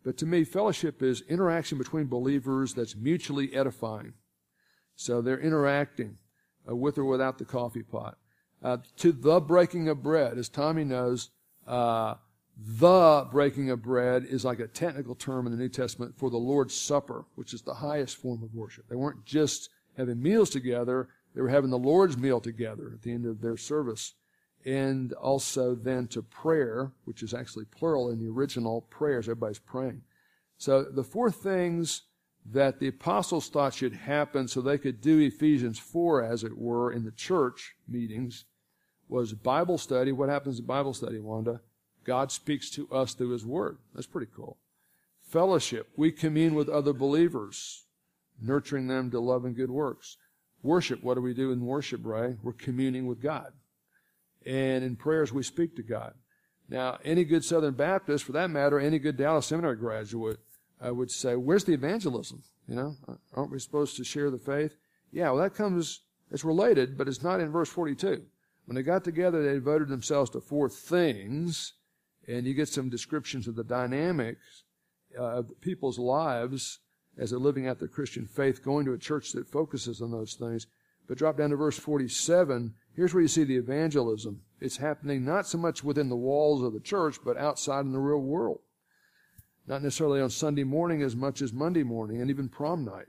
[0.04, 4.14] But to me, fellowship is interaction between believers that's mutually edifying.
[4.96, 6.18] So they're interacting
[6.68, 8.18] uh, with or without the coffee pot.
[8.60, 11.30] Uh, to the breaking of bread, as Tommy knows,
[11.64, 12.14] uh,
[12.56, 16.38] the breaking of bread is like a technical term in the New Testament for the
[16.38, 18.88] Lord's Supper, which is the highest form of worship.
[18.88, 23.12] They weren't just having meals together, they were having the Lord's meal together at the
[23.12, 24.14] end of their service.
[24.64, 30.02] And also then to prayer, which is actually plural in the original prayers, everybody's praying.
[30.56, 32.02] So the four things
[32.50, 36.90] that the apostles thought should happen so they could do Ephesians 4, as it were,
[36.90, 38.44] in the church meetings
[39.08, 40.12] was Bible study.
[40.12, 41.60] What happens in Bible study, Wanda?
[42.04, 43.78] God speaks to us through His Word.
[43.94, 44.56] That's pretty cool.
[45.20, 45.88] Fellowship.
[45.96, 47.84] We commune with other believers,
[48.40, 50.16] nurturing them to love and good works.
[50.62, 51.02] Worship.
[51.02, 52.36] What do we do in worship, Ray?
[52.42, 53.52] We're communing with God.
[54.44, 56.14] And in prayers, we speak to God.
[56.68, 60.38] Now, any good Southern Baptist, for that matter, any good Dallas Seminary graduate,
[60.80, 62.42] I would say, where's the evangelism?
[62.68, 62.96] You know,
[63.34, 64.76] aren't we supposed to share the faith?
[65.10, 68.22] Yeah, well, that comes, it's related, but it's not in verse 42.
[68.66, 71.72] When they got together, they devoted themselves to four things,
[72.26, 74.64] and you get some descriptions of the dynamics
[75.18, 76.80] uh, of people's lives
[77.18, 80.34] as they're living out their Christian faith, going to a church that focuses on those
[80.34, 80.66] things.
[81.08, 82.74] But drop down to verse 47.
[82.94, 84.42] Here's where you see the evangelism.
[84.60, 87.98] It's happening not so much within the walls of the church, but outside in the
[87.98, 88.60] real world.
[89.66, 93.06] Not necessarily on Sunday morning as much as Monday morning and even prom night.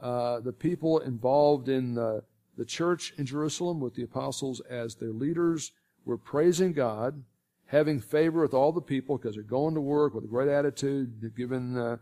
[0.00, 2.22] Uh, the people involved in the,
[2.56, 5.72] the church in Jerusalem with the apostles as their leaders
[6.04, 7.22] were praising God,
[7.66, 11.32] having favor with all the people because they're going to work with a great attitude,
[11.36, 11.96] given uh,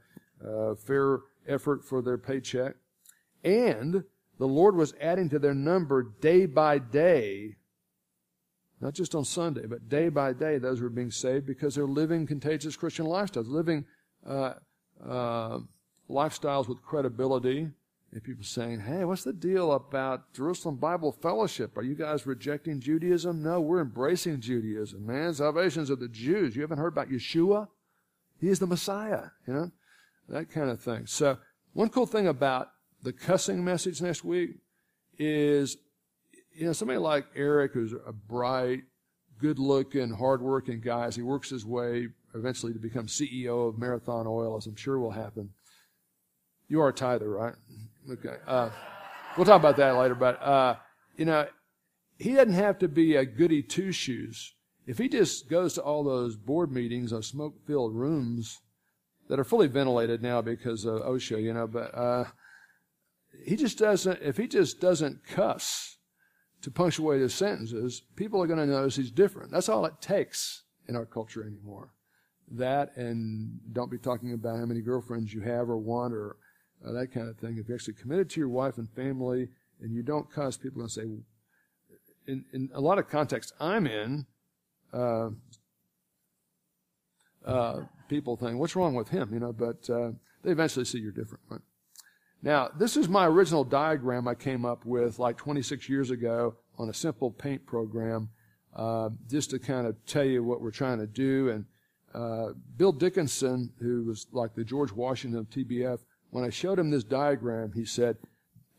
[0.44, 2.74] uh, fair effort for their paycheck.
[3.44, 4.05] And
[4.38, 7.57] the Lord was adding to their number day by day
[8.81, 12.26] not just on Sunday, but day by day, those were being saved because they're living
[12.26, 13.85] contagious Christian lifestyles, living
[14.26, 14.55] uh,
[15.07, 15.59] uh,
[16.09, 17.68] lifestyles with credibility.
[18.12, 21.76] And people saying, hey, what's the deal about Jerusalem Bible Fellowship?
[21.76, 23.40] Are you guys rejecting Judaism?
[23.40, 25.33] No, we're embracing Judaism, man.
[25.33, 26.57] Salvation's of the Jews.
[26.57, 27.68] You haven't heard about Yeshua?
[28.40, 29.70] He is the Messiah, you know?
[30.30, 31.06] That kind of thing.
[31.06, 31.38] So,
[31.72, 32.68] one cool thing about
[33.02, 34.50] the cussing message next week
[35.18, 35.76] is
[36.54, 38.82] you know, somebody like Eric, who's a bright,
[39.38, 44.56] good-looking, hard-working guy, as he works his way eventually to become CEO of Marathon Oil,
[44.56, 45.50] as I'm sure will happen.
[46.68, 47.54] You are a tither, right?
[48.10, 48.36] Okay.
[48.46, 48.70] Uh,
[49.36, 50.14] we'll talk about that later.
[50.14, 50.76] But uh,
[51.16, 51.46] you know,
[52.18, 54.54] he doesn't have to be a goody two shoes.
[54.86, 58.60] If he just goes to all those board meetings, those smoke-filled rooms
[59.30, 62.24] that are fully ventilated now because of OSHA, you know, but uh,
[63.44, 64.20] he just doesn't.
[64.20, 65.98] If he just doesn't cuss
[66.62, 69.52] to punctuate his sentences, people are going to notice he's different.
[69.52, 71.94] That's all it takes in our culture anymore.
[72.50, 76.36] That and don't be talking about how many girlfriends you have or want or
[76.84, 77.56] uh, that kind of thing.
[77.56, 79.48] If you're actually committed to your wife and family
[79.80, 81.06] and you don't cuss, people are going to say,
[82.26, 84.26] in, in a lot of contexts I'm in,
[84.92, 85.28] uh,
[87.46, 89.33] uh, people think, what's wrong with him?
[89.33, 90.11] You know, but uh,
[90.42, 91.40] they eventually see you're different.
[91.49, 91.61] Right?
[92.42, 96.90] Now, this is my original diagram I came up with like 26 years ago on
[96.90, 98.31] a simple paint program,
[98.75, 101.51] uh, just to kind of tell you what we're trying to do.
[101.51, 101.64] And
[102.14, 106.90] uh, Bill Dickinson, who was like the George Washington of TBF, when I showed him
[106.90, 108.16] this diagram, he said,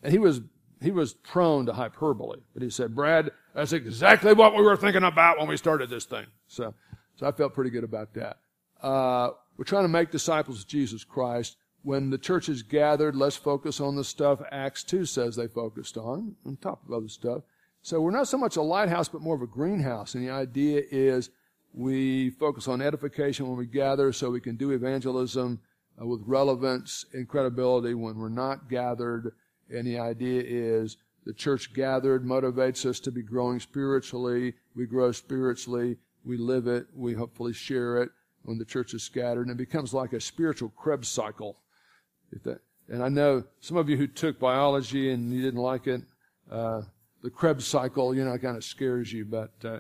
[0.04, 0.42] and he was
[0.82, 5.04] he was prone to hyperbole, but he said, "Brad, that's exactly what we were thinking
[5.04, 6.74] about when we started this thing." So,
[7.16, 8.38] so I felt pretty good about that.
[8.82, 13.36] Uh, we're trying to make disciples of Jesus Christ when the church is gathered, let's
[13.36, 17.44] focus on the stuff Acts 2 says they focused on, on top of other stuff.
[17.82, 20.14] So we're not so much a lighthouse, but more of a greenhouse.
[20.14, 21.32] And the idea is
[21.74, 25.60] we focus on edification when we gather so we can do evangelism
[26.00, 29.34] uh, with relevance and credibility when we're not gathered.
[29.70, 34.54] And the idea is the church gathered motivates us to be growing spiritually.
[34.76, 35.98] We grow spiritually.
[36.24, 36.86] We live it.
[36.96, 38.12] We hopefully share it
[38.44, 39.48] when the church is scattered.
[39.48, 41.58] And it becomes like a spiritual Krebs cycle
[42.44, 46.02] that, and I know some of you who took biology and you didn't like it,
[46.50, 46.82] uh,
[47.24, 49.26] the Krebs cycle, you know, kind of scares you.
[49.26, 49.80] But uh,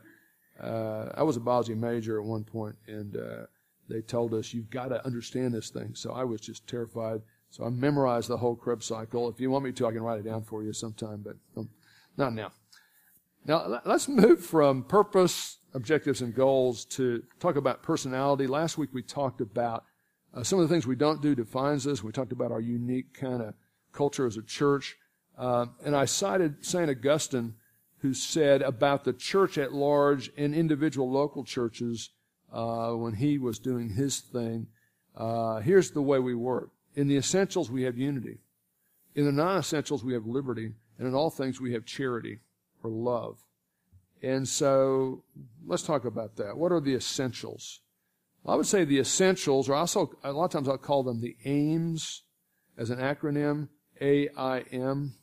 [0.63, 3.45] uh, I was a biology major at one point, and uh,
[3.89, 5.95] they told us you've got to understand this thing.
[5.95, 7.21] So I was just terrified.
[7.49, 9.27] So I memorized the whole Krebs cycle.
[9.27, 11.69] If you want me to, I can write it down for you sometime, but um,
[12.15, 12.51] not now.
[13.45, 18.47] Now let's move from purpose objectives and goals to talk about personality.
[18.47, 19.85] Last week we talked about
[20.33, 22.03] uh, some of the things we don't do defines us.
[22.03, 23.53] We talked about our unique kind of
[23.91, 24.97] culture as a church.
[25.37, 26.89] Uh, and I cited St.
[26.89, 27.55] Augustine,
[27.99, 32.09] who said about the church at large and individual local churches
[32.51, 34.67] uh, when he was doing his thing.
[35.15, 36.69] Uh, here's the way we work.
[36.95, 38.39] In the essentials, we have unity.
[39.15, 40.71] In the non essentials, we have liberty.
[40.97, 42.39] And in all things, we have charity
[42.83, 43.37] or love.
[44.21, 45.23] And so
[45.65, 46.57] let's talk about that.
[46.57, 47.81] What are the essentials?
[48.45, 51.35] I would say the essentials, or also a lot of times I'll call them the
[51.45, 52.23] aims
[52.77, 55.13] as an acronym, AIM,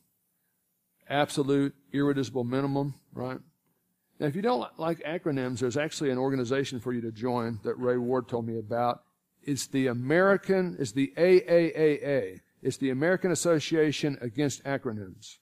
[1.08, 3.38] absolute irreducible minimum, right?
[4.20, 7.74] Now, if you don't like acronyms, there's actually an organization for you to join that
[7.74, 9.02] Ray Ward told me about.
[9.42, 12.40] It's the American, it's the AAAA.
[12.61, 15.38] It's the American Association Against Acronyms.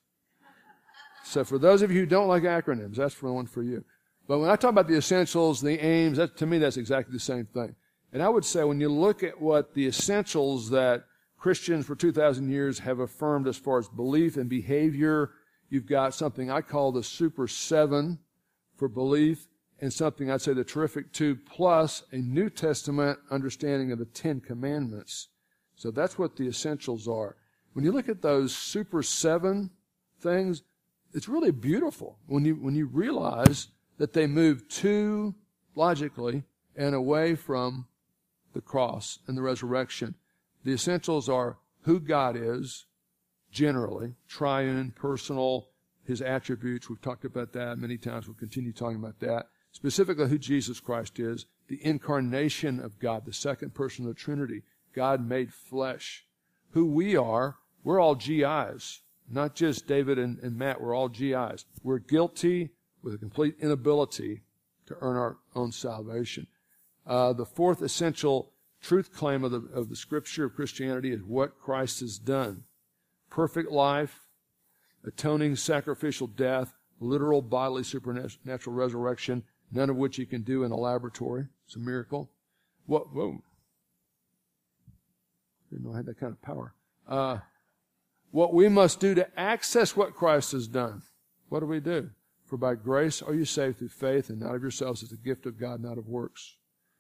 [1.26, 3.84] So for those of you who don't like acronyms, that's the one for you.
[4.28, 7.20] But when I talk about the essentials, the aims, that, to me, that's exactly the
[7.20, 7.74] same thing.
[8.12, 11.04] And I would say when you look at what the essentials that
[11.36, 15.32] Christians for 2,000 years have affirmed as far as belief and behavior,
[15.68, 18.20] you've got something I call the super seven
[18.76, 19.48] for belief
[19.80, 24.40] and something I'd say the terrific two plus a New Testament understanding of the Ten
[24.40, 25.28] Commandments.
[25.74, 27.36] So that's what the essentials are.
[27.72, 29.70] When you look at those super seven
[30.20, 30.62] things,
[31.12, 35.34] it's really beautiful when you, when you realize that they move to
[35.74, 36.44] logically
[36.76, 37.86] and away from
[38.54, 40.14] the cross and the resurrection.
[40.64, 42.86] The essentials are who God is,
[43.50, 45.68] generally, triune, personal,
[46.04, 46.88] his attributes.
[46.88, 48.26] We've talked about that many times.
[48.26, 49.46] We'll continue talking about that.
[49.72, 54.62] Specifically, who Jesus Christ is, the incarnation of God, the second person of the Trinity,
[54.94, 56.24] God made flesh.
[56.70, 59.02] Who we are, we're all GIs.
[59.28, 61.64] Not just David and, and Matt, we're all GIs.
[61.82, 62.70] We're guilty
[63.02, 64.42] with a complete inability
[64.86, 66.46] to earn our own salvation.
[67.06, 71.58] Uh, the fourth essential truth claim of the, of the scripture of Christianity is what
[71.58, 72.64] Christ has done.
[73.30, 74.26] Perfect life,
[75.04, 80.76] atoning sacrificial death, literal bodily supernatural resurrection, none of which you can do in a
[80.76, 81.46] laboratory.
[81.66, 82.30] It's a miracle.
[82.86, 83.42] What, whoa.
[85.70, 86.74] Didn't know I had that kind of power.
[87.08, 87.38] Uh,
[88.37, 91.01] what we must do to access what Christ has done.
[91.49, 92.11] What do we do?
[92.44, 95.46] For by grace are you saved through faith, and not of yourselves as a gift
[95.46, 96.59] of God, not of works,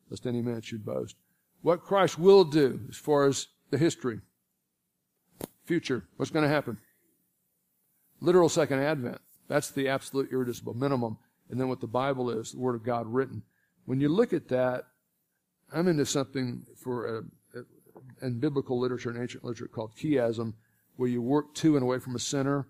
[0.08, 1.14] lest any man should boast.
[1.60, 4.20] What Christ will do as far as the history,
[5.66, 6.78] future, what's going to happen?
[8.22, 9.20] Literal second advent.
[9.46, 11.18] That's the absolute irreducible minimum.
[11.50, 13.42] And then what the Bible is, the Word of God written.
[13.84, 14.84] When you look at that,
[15.70, 20.54] I'm into something for a, a, in biblical literature and ancient literature called chiasm,
[20.96, 22.66] where you work to and away from a center.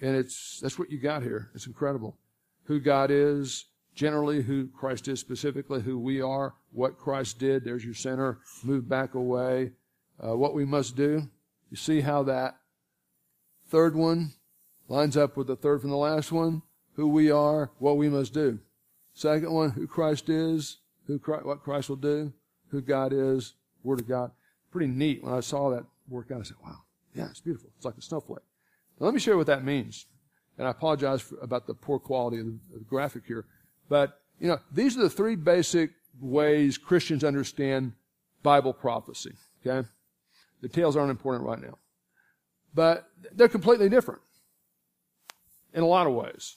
[0.00, 1.50] And it's, that's what you got here.
[1.54, 2.16] It's incredible.
[2.64, 7.64] Who God is, generally who Christ is specifically, who we are, what Christ did.
[7.64, 8.38] There's your center.
[8.62, 9.72] Move back away.
[10.22, 11.28] Uh, what we must do.
[11.70, 12.56] You see how that
[13.68, 14.32] third one
[14.88, 16.62] lines up with the third from the last one?
[16.96, 18.58] Who we are, what we must do.
[19.14, 22.32] Second one, who Christ is, who Christ, what Christ will do,
[22.70, 24.32] who God is, Word of God.
[24.70, 25.22] Pretty neat.
[25.22, 26.78] When I saw that work out, I said, wow,
[27.14, 27.70] yeah, it's beautiful.
[27.76, 28.44] It's like a snowflake.
[28.98, 30.06] Now, let me show you what that means.
[30.58, 33.46] And I apologize for, about the poor quality of the, of the graphic here.
[33.88, 37.92] But, you know, these are the three basic ways Christians understand
[38.42, 39.32] Bible prophecy.
[39.66, 39.86] Okay?
[40.60, 41.78] The details aren't important right now.
[42.74, 44.20] But they're completely different
[45.72, 46.56] in a lot of ways.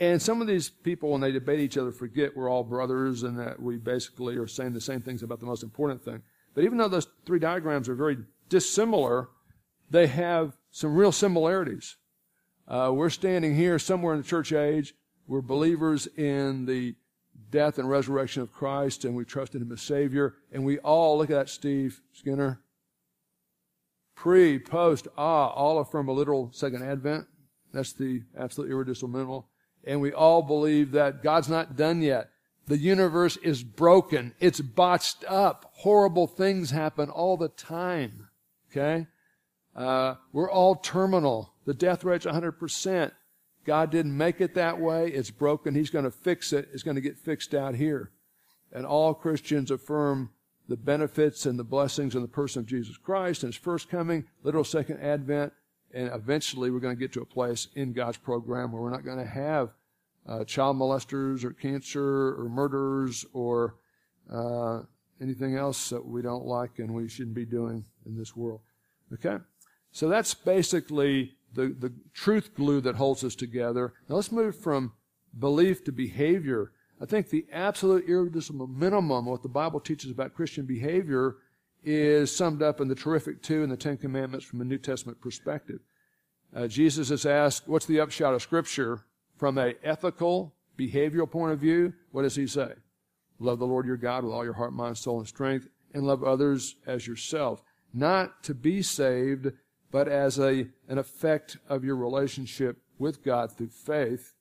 [0.00, 3.38] And some of these people, when they debate each other, forget we're all brothers and
[3.38, 6.22] that we basically are saying the same things about the most important thing.
[6.54, 9.28] But even though those three diagrams are very dissimilar,
[9.92, 11.96] they have some real similarities.
[12.66, 14.94] Uh, we're standing here somewhere in the church age.
[15.26, 16.94] We're believers in the
[17.50, 20.34] death and resurrection of Christ, and we trust in Him as Savior.
[20.50, 22.60] And we all, look at that, Steve Skinner.
[24.14, 27.26] Pre, post, ah, all affirm a literal second advent.
[27.72, 29.48] That's the absolute irreducible minimal.
[29.84, 32.30] And we all believe that God's not done yet.
[32.66, 34.34] The universe is broken.
[34.38, 35.72] It's botched up.
[35.74, 38.28] Horrible things happen all the time.
[38.70, 39.06] Okay?
[39.74, 41.52] Uh, we're all terminal.
[41.64, 43.12] The death rate's 100%.
[43.64, 45.08] God didn't make it that way.
[45.08, 45.74] It's broken.
[45.74, 46.68] He's going to fix it.
[46.72, 48.10] It's going to get fixed out here.
[48.72, 50.30] And all Christians affirm
[50.68, 54.24] the benefits and the blessings in the person of Jesus Christ and His first coming,
[54.42, 55.52] literal second advent,
[55.92, 59.04] and eventually we're going to get to a place in God's program where we're not
[59.04, 59.70] going to have
[60.26, 63.74] uh, child molesters or cancer or murderers or
[64.32, 64.80] uh,
[65.20, 68.60] anything else that we don't like and we shouldn't be doing in this world.
[69.12, 69.36] Okay?
[69.92, 73.92] So that's basically the, the truth glue that holds us together.
[74.08, 74.92] Now let's move from
[75.38, 76.72] belief to behavior.
[77.00, 81.36] I think the absolute irreducible minimum, of what the Bible teaches about Christian behavior,
[81.84, 85.20] is summed up in the terrific two and the Ten Commandments from a New Testament
[85.20, 85.80] perspective.
[86.54, 89.04] Uh, Jesus is asked, what's the upshot of Scripture
[89.36, 91.92] from a ethical, behavioral point of view?
[92.12, 92.72] What does he say?
[93.38, 96.22] Love the Lord your God with all your heart, mind, soul, and strength, and love
[96.22, 97.62] others as yourself.
[97.92, 99.52] Not to be saved,
[99.92, 104.32] but as a, an effect of your relationship with God through faith.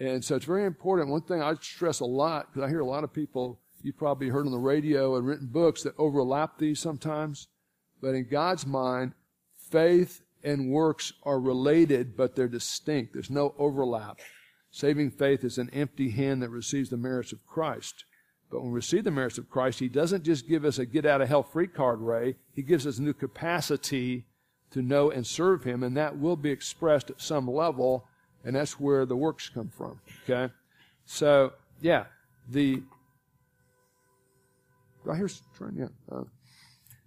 [0.00, 1.10] And so it's very important.
[1.10, 4.30] One thing I stress a lot, because I hear a lot of people, you've probably
[4.30, 7.48] heard on the radio and written books that overlap these sometimes.
[8.00, 9.12] But in God's mind,
[9.70, 13.12] faith and works are related, but they're distinct.
[13.12, 14.18] There's no overlap.
[14.70, 18.04] Saving faith is an empty hand that receives the merits of Christ.
[18.50, 21.04] But when we receive the merits of Christ, He doesn't just give us a get
[21.04, 22.36] out of hell free card, Ray.
[22.54, 24.24] He gives us a new capacity
[24.72, 28.06] to know and serve Him, and that will be expressed at some level,
[28.44, 30.00] and that's where the works come from.
[30.24, 30.52] Okay?
[31.04, 32.04] So, yeah,
[32.48, 32.82] the.
[35.04, 35.76] Do I hear trying?
[35.76, 35.86] Yeah.
[36.10, 36.24] Uh,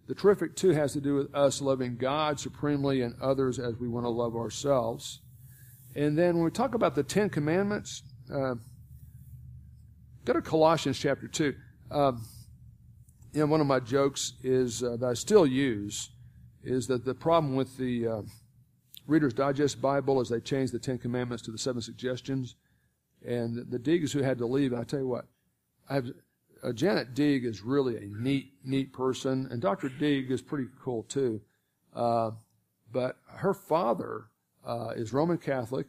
[0.08, 3.88] the terrific two has to do with us loving God supremely and others as we
[3.88, 5.22] want to love ourselves.
[5.96, 8.04] And then when we talk about the Ten Commandments,
[8.34, 8.56] uh,
[10.26, 11.54] go to Colossians chapter 2.
[11.92, 12.26] Um,
[13.32, 16.10] you know, one of my jokes is uh, that I still use
[16.64, 18.22] is that the problem with the uh,
[19.08, 22.56] Reader's Digest Bible is they changed the Ten Commandments to the Seven Suggestions.
[23.26, 25.26] And the, Deegs who had to leave, I tell you what,
[25.90, 26.08] I have,
[26.62, 29.90] uh, Janet Deeg is really a neat, neat person, and Dr.
[29.90, 31.42] Deeg is pretty cool too.
[31.94, 32.32] Uh,
[32.92, 34.26] but her father
[34.66, 35.88] uh, is Roman Catholic,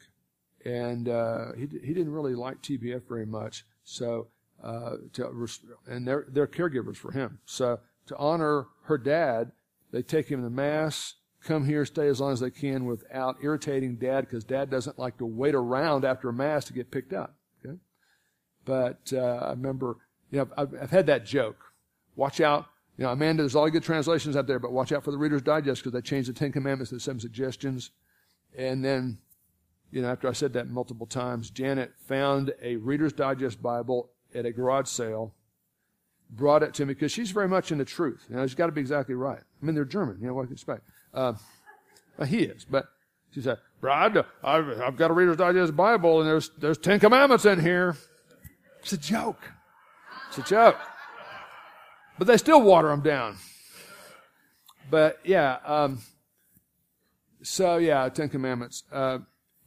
[0.64, 3.64] and uh, he, he didn't really like TBF very much.
[3.84, 4.28] So,
[4.62, 5.48] uh, to,
[5.86, 7.38] and they're, they're caregivers for him.
[7.46, 9.52] So, to honor her dad,
[9.94, 11.14] they take him to Mass,
[11.44, 15.18] come here, stay as long as they can without irritating dad because dad doesn't like
[15.18, 17.36] to wait around after Mass to get picked up.
[17.64, 17.76] Okay?
[18.64, 19.98] But uh, I remember,
[20.32, 21.58] you know, I've, I've had that joke.
[22.16, 22.66] Watch out.
[22.98, 25.42] You know, Amanda, there's all good translations out there, but watch out for the Reader's
[25.42, 27.92] Digest because they changed the Ten Commandments to some suggestions.
[28.58, 29.18] And then,
[29.92, 34.44] you know, after I said that multiple times, Janet found a Reader's Digest Bible at
[34.44, 35.34] a garage sale
[36.36, 38.24] brought it to me because she's very much in the truth.
[38.28, 39.40] You know, she's got to be exactly right.
[39.40, 40.18] I mean, they're German.
[40.20, 40.82] You know, what I you expect?
[41.12, 41.34] Uh,
[42.26, 42.64] he is.
[42.64, 42.86] But
[43.32, 47.44] she said, Brad, I've, I've got a Reader's Digest Bible and there's, there's Ten Commandments
[47.44, 47.96] in here.
[48.80, 49.40] It's a joke.
[50.28, 50.78] It's a joke.
[52.18, 53.36] But they still water them down.
[54.90, 56.00] But yeah, um,
[57.42, 58.84] so yeah, Ten Commandments.
[58.92, 59.18] Uh,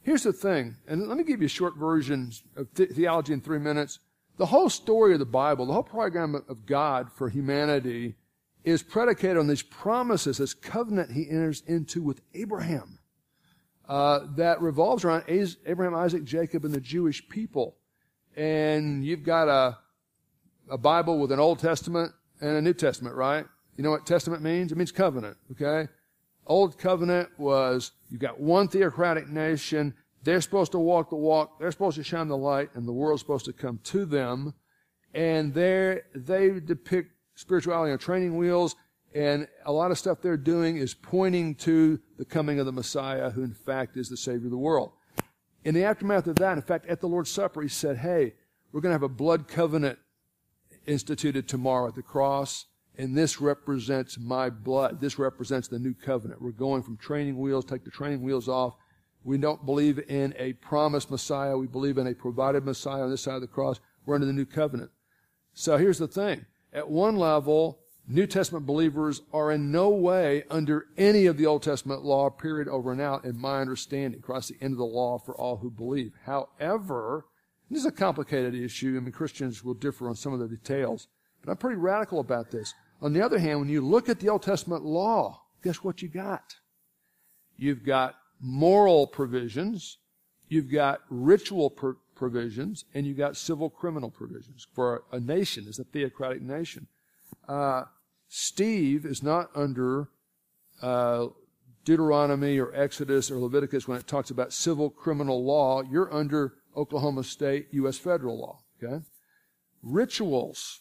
[0.02, 3.40] here's the thing, and let me give you a short version of th- theology in
[3.40, 3.98] three minutes.
[4.38, 8.14] The whole story of the Bible, the whole program of God for humanity
[8.62, 13.00] is predicated on these promises, this covenant he enters into with Abraham
[13.88, 17.76] uh, that revolves around Abraham, Isaac, Jacob, and the Jewish people.
[18.36, 19.78] And you've got a,
[20.70, 23.44] a Bible with an Old Testament and a New Testament, right?
[23.76, 24.70] You know what Testament means?
[24.70, 25.90] It means covenant, okay?
[26.46, 29.94] Old covenant was you've got one theocratic nation
[30.28, 31.58] they're supposed to walk the walk.
[31.58, 34.52] They're supposed to shine the light, and the world's supposed to come to them.
[35.14, 38.76] And they they depict spirituality on training wheels,
[39.14, 43.30] and a lot of stuff they're doing is pointing to the coming of the Messiah,
[43.30, 44.92] who in fact is the Savior of the world.
[45.64, 48.34] In the aftermath of that, in fact, at the Lord's Supper, he said, "Hey,
[48.70, 49.98] we're going to have a blood covenant
[50.86, 52.66] instituted tomorrow at the cross."
[53.00, 55.00] and this represents my blood.
[55.00, 56.42] This represents the new covenant.
[56.42, 58.74] We're going from training wheels, take the training wheels off,
[59.24, 61.56] we don't believe in a promised Messiah.
[61.56, 63.80] We believe in a provided Messiah on this side of the cross.
[64.06, 64.90] We're under the new covenant.
[65.52, 66.46] So here's the thing.
[66.72, 71.62] At one level, New Testament believers are in no way under any of the Old
[71.62, 75.18] Testament law, period, over and out, in my understanding, across the end of the law
[75.18, 76.12] for all who believe.
[76.24, 77.26] However,
[77.70, 78.96] this is a complicated issue.
[78.96, 81.08] I mean, Christians will differ on some of the details,
[81.42, 82.72] but I'm pretty radical about this.
[83.02, 86.08] On the other hand, when you look at the Old Testament law, guess what you
[86.08, 86.56] got?
[87.58, 89.98] You've got moral provisions,
[90.48, 95.66] you've got ritual pr- provisions, and you've got civil criminal provisions for a, a nation,
[95.68, 96.86] as a theocratic nation.
[97.48, 97.84] Uh,
[98.28, 100.08] Steve is not under
[100.82, 101.28] uh,
[101.84, 105.82] Deuteronomy or Exodus or Leviticus when it talks about civil criminal law.
[105.82, 107.98] You're under Oklahoma State U.S.
[107.98, 108.58] federal law.
[108.82, 109.02] Okay,
[109.82, 110.80] rituals.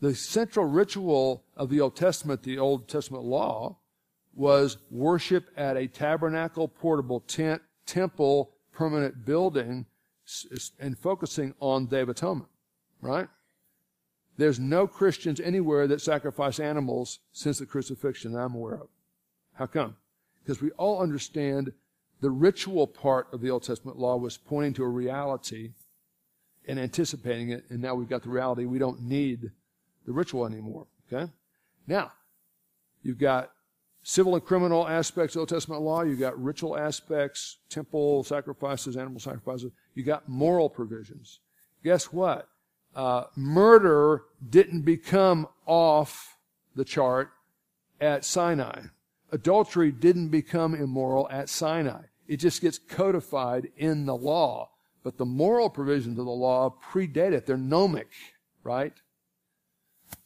[0.00, 3.78] The central ritual of the Old Testament, the Old Testament law,
[4.38, 9.84] was worship at a tabernacle, portable tent, temple, permanent building,
[10.78, 12.48] and focusing on Day of Atonement,
[13.00, 13.28] right?
[14.36, 18.88] There's no Christians anywhere that sacrifice animals since the crucifixion that I'm aware of.
[19.54, 19.96] How come?
[20.44, 21.72] Because we all understand
[22.20, 25.72] the ritual part of the Old Testament law was pointing to a reality,
[26.68, 29.50] and anticipating it, and now we've got the reality we don't need
[30.06, 30.86] the ritual anymore.
[31.10, 31.28] Okay?
[31.88, 32.12] Now,
[33.02, 33.50] you've got
[34.08, 39.20] civil and criminal aspects of Old Testament law, you've got ritual aspects, temple sacrifices, animal
[39.20, 41.40] sacrifices, you've got moral provisions.
[41.84, 42.48] Guess what?
[42.96, 46.38] Uh, murder didn't become off
[46.74, 47.32] the chart
[48.00, 48.80] at Sinai.
[49.30, 52.04] Adultery didn't become immoral at Sinai.
[52.26, 54.70] It just gets codified in the law.
[55.04, 57.44] But the moral provisions of the law predate it.
[57.44, 58.08] They're gnomic,
[58.62, 58.94] right?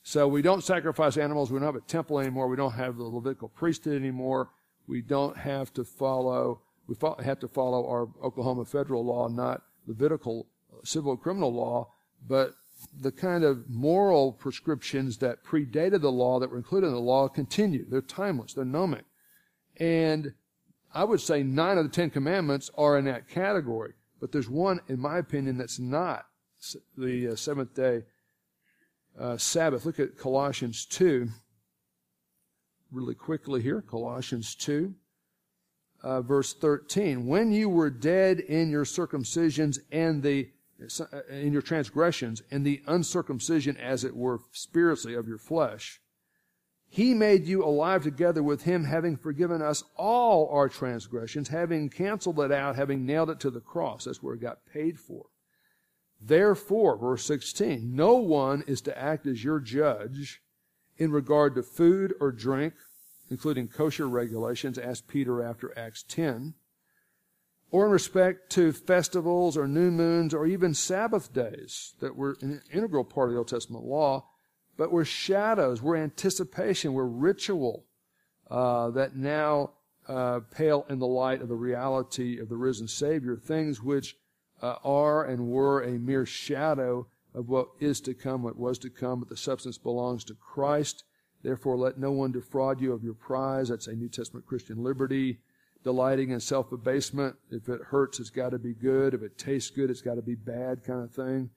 [0.03, 1.50] So we don't sacrifice animals.
[1.50, 2.48] We don't have a temple anymore.
[2.48, 4.50] We don't have the Levitical priesthood anymore.
[4.88, 10.46] We don't have to follow, we have to follow our Oklahoma federal law, not Levitical
[10.84, 11.92] civil criminal law,
[12.26, 12.55] but
[13.00, 17.28] the kind of moral prescriptions that predated the law that were included in the law
[17.28, 17.84] continue.
[17.88, 18.55] They're timeless.
[18.55, 19.05] They're gnomic.
[19.76, 20.34] And
[20.92, 23.94] I would say nine of the Ten Commandments are in that category.
[24.20, 26.26] But there's one, in my opinion, that's not
[26.96, 28.03] the uh, seventh day
[29.18, 29.84] uh, Sabbath.
[29.84, 31.28] Look at Colossians 2
[32.90, 33.80] really quickly here.
[33.80, 34.94] Colossians 2,
[36.02, 37.26] uh, verse 13.
[37.26, 40.50] When you were dead in your circumcisions and the
[41.00, 46.00] uh, in your transgressions and the uncircumcision, as it were, spiritually of your flesh,
[46.88, 52.40] he made you alive together with him, having forgiven us all our transgressions, having canceled
[52.40, 54.04] it out, having nailed it to the cross.
[54.04, 55.26] That's where it got paid for.
[56.24, 60.40] Therefore, verse 16, no one is to act as your judge
[60.96, 62.74] in regard to food or drink,
[63.28, 66.54] including kosher regulations, asked Peter after Acts 10,
[67.70, 72.62] or in respect to festivals or new moons or even Sabbath days that were an
[72.72, 74.26] integral part of the Old Testament law
[74.76, 77.84] but we're shadows, we're anticipation, we're ritual
[78.50, 79.70] uh, that now
[80.08, 84.16] uh, pale in the light of the reality of the risen Savior, things which
[84.62, 88.90] uh, are and were a mere shadow of what is to come, what was to
[88.90, 91.04] come, but the substance belongs to Christ.
[91.42, 93.68] Therefore, let no one defraud you of your prize.
[93.68, 95.38] That's a New Testament Christian liberty.
[95.82, 97.34] Delighting in self abasement.
[97.50, 99.14] If it hurts, it's got to be good.
[99.14, 101.50] If it tastes good, it's got to be bad, kind of thing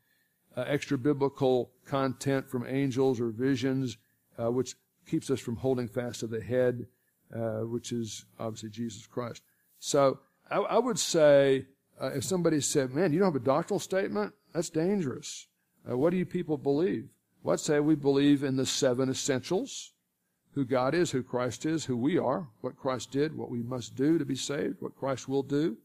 [0.56, 3.98] uh, extra biblical content from angels or visions,
[4.42, 4.76] uh, which
[5.08, 6.88] keeps us from holding fast to the head,
[7.36, 9.42] uh, which is obviously Jesus Christ.
[9.80, 11.66] So I, I would say
[12.02, 15.48] uh, if somebody said, "Man, you don't have a doctrinal statement," that's dangerous.
[15.90, 17.10] Uh, what do you people believe?
[17.48, 19.94] I'd say we believe in the seven essentials:
[20.54, 23.96] who God is, who Christ is, who we are, what Christ did, what we must
[23.96, 25.78] do to be saved, what Christ will do,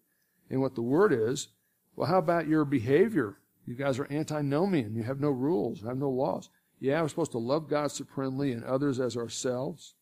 [0.49, 1.49] and what the Word is.
[1.97, 3.37] Well, how about your behavior?
[3.67, 4.95] You guys are antinomian.
[4.95, 6.49] You have no rules, have no laws.
[6.81, 9.95] Yeah, we're supposed to love God supremely and others as ourselves.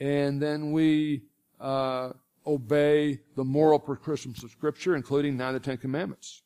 [0.00, 1.22] And then we
[1.60, 2.12] uh,
[2.46, 6.42] obey the moral prescriptions of Scripture, including nine of the Ten Commandments.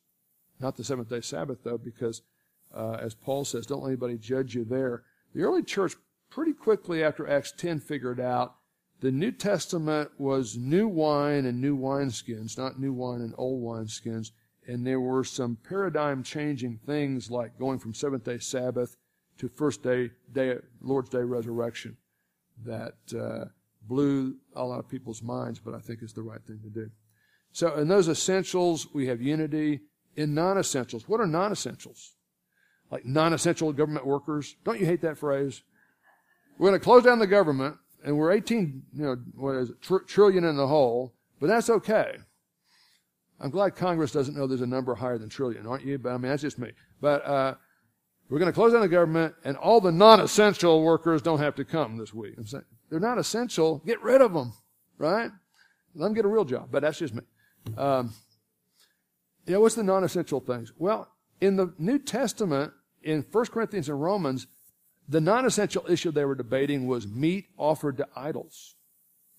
[0.59, 2.21] Not the seventh day Sabbath, though, because
[2.73, 5.03] uh, as Paul says, don't let anybody judge you there.
[5.33, 5.93] The early church,
[6.29, 8.55] pretty quickly after Acts 10, figured out
[9.01, 14.31] the New Testament was new wine and new wineskins, not new wine and old wineskins
[14.67, 18.97] and there were some paradigm changing things like going from seventh day Sabbath
[19.37, 21.97] to first day, day Lord's Day resurrection
[22.65, 23.45] that uh,
[23.87, 26.89] blew a lot of people's minds, but I think is the right thing to do.
[27.51, 29.81] So in those essentials, we have unity.
[30.17, 32.13] In non-essentials, what are non-essentials?
[32.89, 34.55] Like non-essential government workers.
[34.63, 35.61] Don't you hate that phrase?
[36.57, 37.75] We're going to close down the government,
[38.05, 41.69] and we're 18, you know, what is it, tr- trillion in the hole, but that's
[41.69, 42.15] okay.
[43.41, 45.97] I'm glad Congress doesn't know there's a number higher than trillion, aren't you?
[45.97, 46.71] But I mean, that's just me.
[47.01, 47.55] But uh,
[48.29, 51.65] we're going to close down the government, and all the non-essential workers don't have to
[51.65, 52.35] come this week.
[52.37, 53.81] I'm saying they're not essential.
[53.85, 54.53] Get rid of them,
[54.97, 55.31] right?
[55.95, 56.69] Let them get a real job.
[56.71, 57.21] But that's just me.
[57.77, 58.13] Um,
[59.47, 60.73] know, what's the non-essential things?
[60.77, 61.09] Well,
[61.41, 62.73] in the New Testament,
[63.03, 64.47] in 1 Corinthians and Romans,
[65.07, 68.75] the non-essential issue they were debating was meat offered to idols,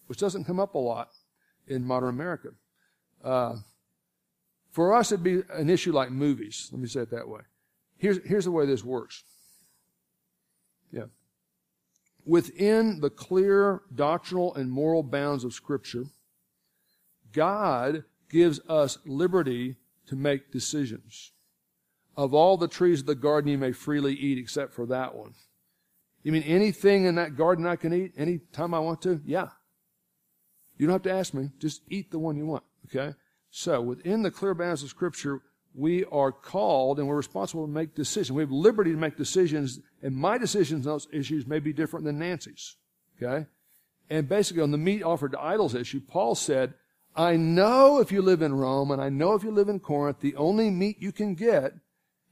[0.07, 1.11] which doesn't come up a lot
[1.67, 2.51] in modern America.
[3.25, 3.57] Uh,
[4.71, 6.69] for us, it'd be an issue like movies.
[6.71, 7.41] Let me say it that way.
[7.97, 9.25] Here's, here's the way this works.
[12.27, 16.07] Within the clear doctrinal and moral bounds of Scripture,
[17.33, 21.33] God gives us liberty to make decisions.
[22.17, 25.35] Of all the trees of the garden you may freely eat except for that one.
[26.25, 29.21] You mean anything in that garden I can eat any time I want to?
[29.25, 29.51] Yeah.
[30.77, 31.51] You don't have to ask me.
[31.61, 32.65] Just eat the one you want.
[32.87, 33.15] Okay?
[33.51, 35.43] So, within the clear bounds of Scripture,
[35.77, 38.33] we are called and we're responsible to make decisions.
[38.33, 42.07] We have liberty to make decisions, and my decisions on those issues may be different
[42.07, 42.77] than Nancy's.
[43.23, 43.47] Okay?
[44.09, 46.75] And basically, on the meat offered to idols issue, Paul said,
[47.15, 50.21] I know if you live in Rome and I know if you live in Corinth,
[50.21, 51.73] the only meat you can get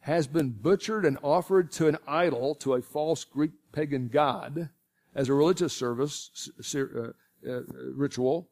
[0.00, 4.68] has been butchered and offered to an idol, to a false Greek pagan god,
[5.14, 7.08] as a religious service uh,
[7.48, 7.60] uh,
[7.94, 8.50] ritual.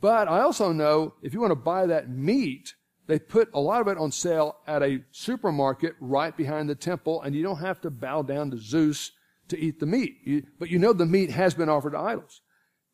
[0.00, 2.74] But I also know if you want to buy that meat,
[3.06, 7.22] they put a lot of it on sale at a supermarket right behind the temple,
[7.22, 9.12] and you don't have to bow down to Zeus
[9.48, 10.16] to eat the meat.
[10.24, 12.40] You, but you know the meat has been offered to idols.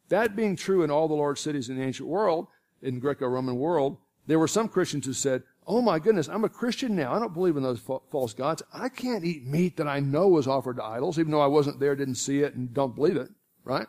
[0.08, 2.48] That being true in all the large cities in the ancient world,
[2.82, 6.96] in Greco-Roman world, there were some Christians who said, Oh my goodness, I'm a Christian
[6.96, 7.14] now.
[7.14, 8.62] I don't believe in those fa- false gods.
[8.72, 11.78] I can't eat meat that I know was offered to idols, even though I wasn't
[11.78, 13.28] there, didn't see it, and don't believe it,
[13.62, 13.86] right?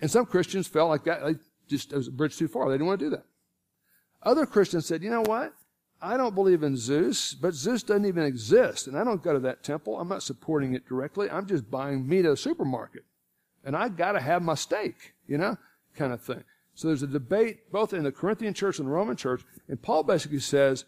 [0.00, 1.34] And some Christians felt like that, they
[1.68, 2.68] just, it was a bridge too far.
[2.68, 3.26] They didn't want to do that.
[4.26, 5.54] Other Christians said, you know what?
[6.02, 9.38] I don't believe in Zeus, but Zeus doesn't even exist, and I don't go to
[9.40, 9.98] that temple.
[9.98, 11.30] I'm not supporting it directly.
[11.30, 13.04] I'm just buying meat at a supermarket.
[13.64, 15.56] And I gotta have my steak, you know,
[15.94, 16.42] kind of thing.
[16.74, 20.02] So there's a debate both in the Corinthian church and the Roman church, and Paul
[20.02, 20.84] basically says,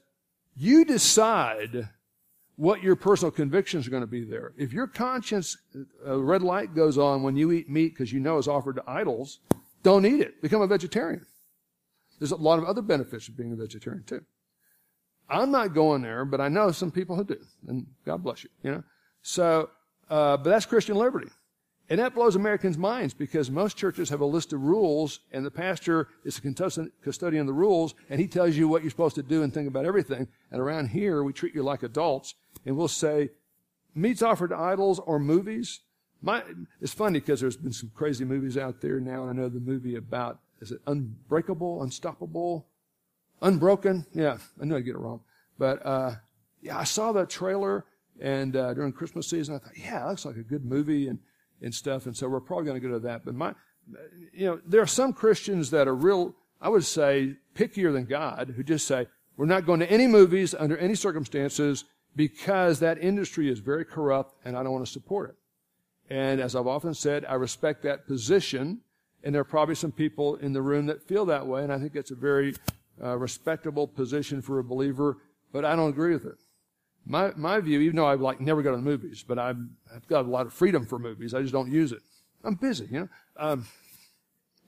[0.57, 1.89] you decide
[2.57, 4.53] what your personal convictions are going to be there.
[4.59, 5.57] If your conscience,
[6.05, 8.85] a red light goes on when you eat meat because you know it's offered to
[8.87, 9.39] idols,
[9.85, 10.43] don't eat it.
[10.43, 11.25] Become a vegetarian.
[12.19, 14.25] There's a lot of other benefits of being a vegetarian too.
[15.29, 18.51] I'm not going there, but I know some people who do, and God bless you,
[18.63, 18.83] you know.
[19.23, 19.71] So,
[20.09, 21.29] uh, but that's Christian liberty.
[21.91, 25.51] And that blows Americans' minds because most churches have a list of rules and the
[25.51, 29.23] pastor is the custodian of the rules and he tells you what you're supposed to
[29.23, 30.29] do and think about everything.
[30.51, 32.35] And around here, we treat you like adults
[32.67, 33.31] and we'll say,
[33.95, 35.81] meats offered to idols or movies.
[36.21, 36.43] My,
[36.81, 39.61] it's funny because there's been some crazy movies out there now and I know the
[39.61, 42.67] movie about, is it Unbreakable, Unstoppable,
[43.43, 44.07] Unbroken?
[44.13, 45.21] Yeah, I know I'd get it wrong.
[45.59, 46.17] But, uh,
[46.61, 47.85] yeah, I saw that trailer
[48.21, 51.09] and, uh, during Christmas season, I thought, yeah, that looks like a good movie.
[51.09, 51.19] And,
[51.63, 52.07] and stuff.
[52.07, 53.25] And so we're probably going to go to that.
[53.25, 53.55] But my,
[54.33, 58.55] you know, there are some Christians that are real, I would say, pickier than God
[58.57, 59.07] who just say,
[59.37, 61.85] we're not going to any movies under any circumstances
[62.17, 65.37] because that industry is very corrupt and I don't want to support it.
[66.13, 68.81] And as I've often said, I respect that position.
[69.29, 71.63] And there are probably some people in the room that feel that way.
[71.63, 72.55] And I think it's a very
[73.05, 75.19] uh, respectable position for a believer,
[75.53, 76.39] but I don't agree with it
[77.09, 79.57] my, my view, even though I like never go to the movies, but I've,
[79.95, 81.33] I've got a lot of freedom for movies.
[81.33, 82.01] I just don't use it.
[82.45, 83.67] I'm busy, you know, um,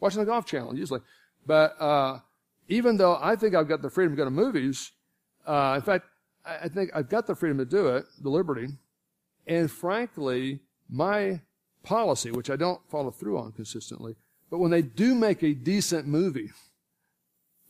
[0.01, 1.01] watching the golf channel usually.
[1.47, 2.21] But, uh,
[2.69, 4.93] even though I think I've got the freedom to go to movies,
[5.47, 6.07] uh, in fact,
[6.45, 8.69] I, I think I've got the freedom to do it, the liberty.
[9.47, 11.41] And frankly, my
[11.83, 14.17] policy, which I don't follow through on consistently,
[14.51, 16.51] but when they do make a decent movie,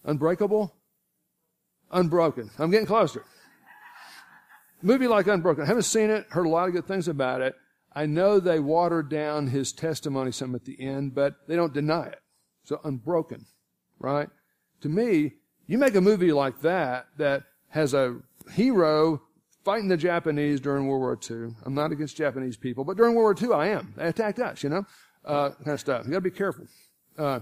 [0.04, 0.74] Unbreakable,
[1.90, 3.24] Unbroken, I'm getting closer
[4.82, 5.64] movie like Unbroken.
[5.64, 7.54] I haven't seen it, heard a lot of good things about it.
[7.92, 12.06] I know they watered down his testimony some at the end, but they don't deny
[12.06, 12.20] it.
[12.64, 13.46] So Unbroken,
[13.98, 14.28] right?
[14.82, 15.34] To me,
[15.66, 18.18] you make a movie like that that has a
[18.52, 19.22] hero
[19.64, 21.54] fighting the Japanese during World War II.
[21.64, 23.94] I'm not against Japanese people, but during World War II, I am.
[23.96, 24.86] They attacked us, you know,
[25.30, 26.04] uh, kind of stuff.
[26.04, 26.66] You got to be careful.
[27.16, 27.40] Uh,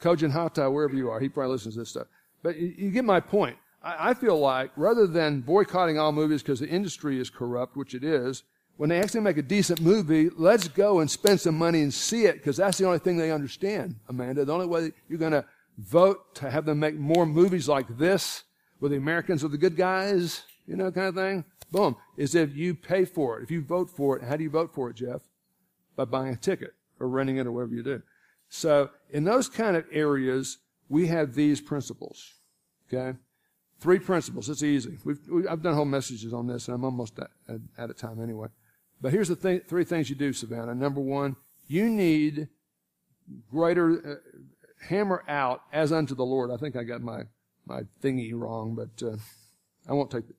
[0.00, 2.06] Kojin Hata, wherever you are, he probably listens to this stuff.
[2.42, 3.56] But you, you get my point.
[3.82, 8.02] I, feel like rather than boycotting all movies because the industry is corrupt, which it
[8.02, 8.42] is,
[8.78, 12.24] when they actually make a decent movie, let's go and spend some money and see
[12.24, 14.44] it because that's the only thing they understand, Amanda.
[14.44, 15.44] The only way you're going to
[15.78, 18.42] vote to have them make more movies like this
[18.80, 22.56] where the Americans are the good guys, you know, kind of thing, boom, is if
[22.56, 23.44] you pay for it.
[23.44, 25.22] If you vote for it, how do you vote for it, Jeff?
[25.96, 28.02] By buying a ticket or renting it or whatever you do.
[28.48, 32.34] So in those kind of areas, we have these principles.
[32.92, 33.18] Okay?
[33.80, 34.48] Three principles.
[34.48, 34.98] It's easy.
[35.04, 37.94] We've, we, I've done whole messages on this, and I'm almost at, at, at a
[37.94, 38.48] time anyway.
[39.00, 40.74] But here's the th- three things you do, Savannah.
[40.74, 41.36] Number one,
[41.68, 42.48] you need
[43.50, 46.50] greater uh, hammer out as unto the Lord.
[46.50, 47.24] I think I got my
[47.66, 49.16] my thingy wrong, but uh,
[49.88, 50.26] I won't take.
[50.28, 50.34] The,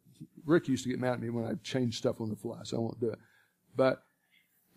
[0.46, 2.78] Rick used to get mad at me when I changed stuff on the fly, so
[2.78, 3.20] I won't do it.
[3.76, 4.02] But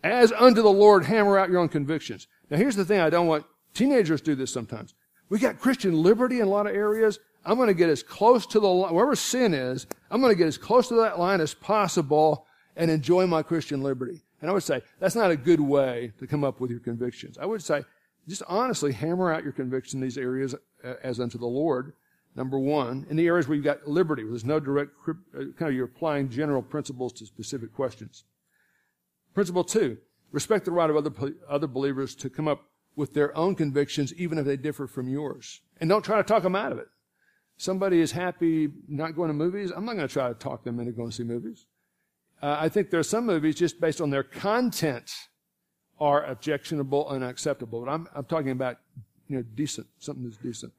[0.03, 2.27] as unto the Lord, hammer out your own convictions.
[2.49, 4.93] Now, here's the thing: I don't want teenagers do this sometimes.
[5.29, 8.45] We got Christian liberty in a lot of areas, I'm going to get as close
[8.47, 11.41] to the line, wherever sin is, I'm going to get as close to that line
[11.41, 12.45] as possible
[12.75, 14.21] and enjoy my Christian liberty.
[14.41, 17.37] And I would say that's not a good way to come up with your convictions.
[17.37, 17.83] I would say
[18.27, 21.93] just honestly hammer out your convictions in these areas uh, as unto the Lord.
[22.35, 25.13] Number one, in the areas where you've got liberty, where there's no direct, uh,
[25.57, 28.23] kind of you're applying general principles to specific questions.
[29.33, 29.97] Principle two,
[30.31, 31.11] respect the right of other,
[31.47, 32.65] other believers to come up
[32.95, 35.61] with their own convictions, even if they differ from yours.
[35.79, 36.87] And don't try to talk them out of it
[37.61, 40.79] somebody is happy not going to movies, I'm not going to try to talk them
[40.79, 41.67] into going to see movies.
[42.41, 45.11] Uh, I think there are some movies just based on their content
[45.99, 47.85] are objectionable and unacceptable.
[47.85, 48.77] But I'm, I'm talking about,
[49.27, 50.73] you know, decent, something that's decent.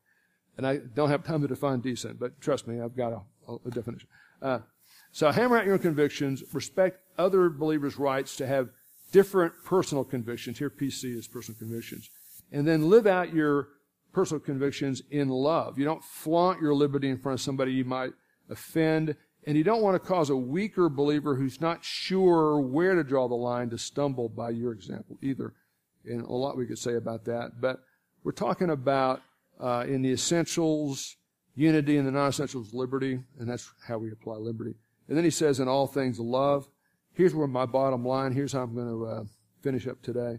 [0.56, 3.70] And I don't have time to define decent, but trust me, I've got a, a
[3.70, 4.08] definition.
[4.42, 4.58] Uh,
[5.12, 8.70] So hammer out your own convictions, respect other believers' rights to have
[9.12, 10.58] different personal convictions.
[10.58, 12.10] Here, PC is personal convictions.
[12.50, 13.68] And then live out your
[14.12, 15.78] personal convictions in love.
[15.78, 18.12] You don't flaunt your liberty in front of somebody you might
[18.48, 19.14] offend.
[19.46, 23.28] And you don't want to cause a weaker believer who's not sure where to draw
[23.28, 25.52] the line to stumble by your example either.
[26.06, 27.60] And a lot we could say about that.
[27.60, 27.80] But
[28.24, 29.20] we're talking about
[29.60, 31.16] uh, in the essentials,
[31.54, 34.74] unity, and the non-essentials, liberty, and that's how we apply liberty.
[35.12, 36.70] And then he says, in all things, love.
[37.12, 39.24] Here's where my bottom line, here's how I'm going to uh,
[39.60, 40.38] finish up today.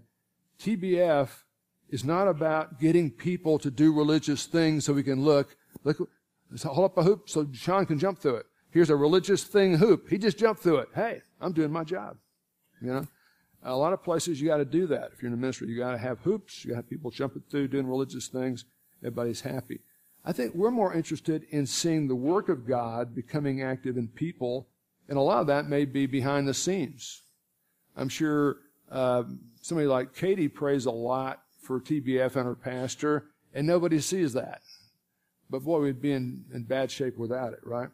[0.57, 1.29] TBF
[1.89, 6.09] is not about getting people to do religious things so we can look, look,
[6.63, 8.47] hold up a hoop so Sean can jump through it.
[8.71, 10.09] Here's a religious thing hoop.
[10.09, 10.89] He just jumped through it.
[10.95, 12.17] Hey, I'm doing my job.
[12.81, 13.07] You know?
[13.61, 15.11] A lot of places you got to do that.
[15.13, 16.65] If you're in the ministry, you got to have hoops.
[16.65, 18.65] You got to have people jumping through doing religious things.
[19.03, 19.81] Everybody's happy.
[20.25, 24.67] I think we're more interested in seeing the work of God becoming active in people,
[25.09, 27.23] and a lot of that may be behind the scenes.
[27.95, 28.57] I'm sure
[28.89, 29.23] uh,
[29.61, 34.61] somebody like Katie prays a lot for TBF and her pastor, and nobody sees that.
[35.49, 37.89] But boy, we'd be in, in bad shape without it, right?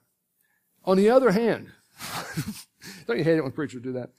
[0.86, 1.71] On the other hand,
[3.07, 4.11] don't you hate it when preachers do that?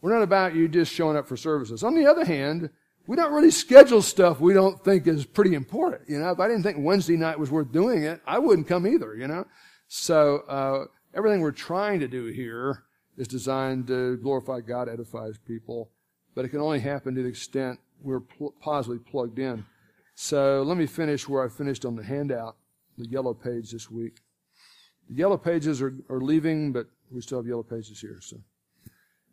[0.00, 1.82] We're not about you just showing up for services.
[1.82, 2.70] On the other hand,
[3.08, 6.02] we don't really schedule stuff we don't think is pretty important.
[6.08, 8.86] You know, if I didn't think Wednesday night was worth doing it, I wouldn't come
[8.86, 9.46] either, you know?
[9.88, 10.84] So, uh,
[11.14, 12.84] everything we're trying to do here
[13.16, 15.90] is designed to glorify God, edifies people,
[16.34, 19.64] but it can only happen to the extent we're pl- positively plugged in.
[20.14, 22.56] So let me finish where I finished on the handout,
[22.98, 24.18] the yellow page this week.
[25.08, 28.18] The yellow pages are, are leaving, but we still have yellow pages here.
[28.20, 28.36] So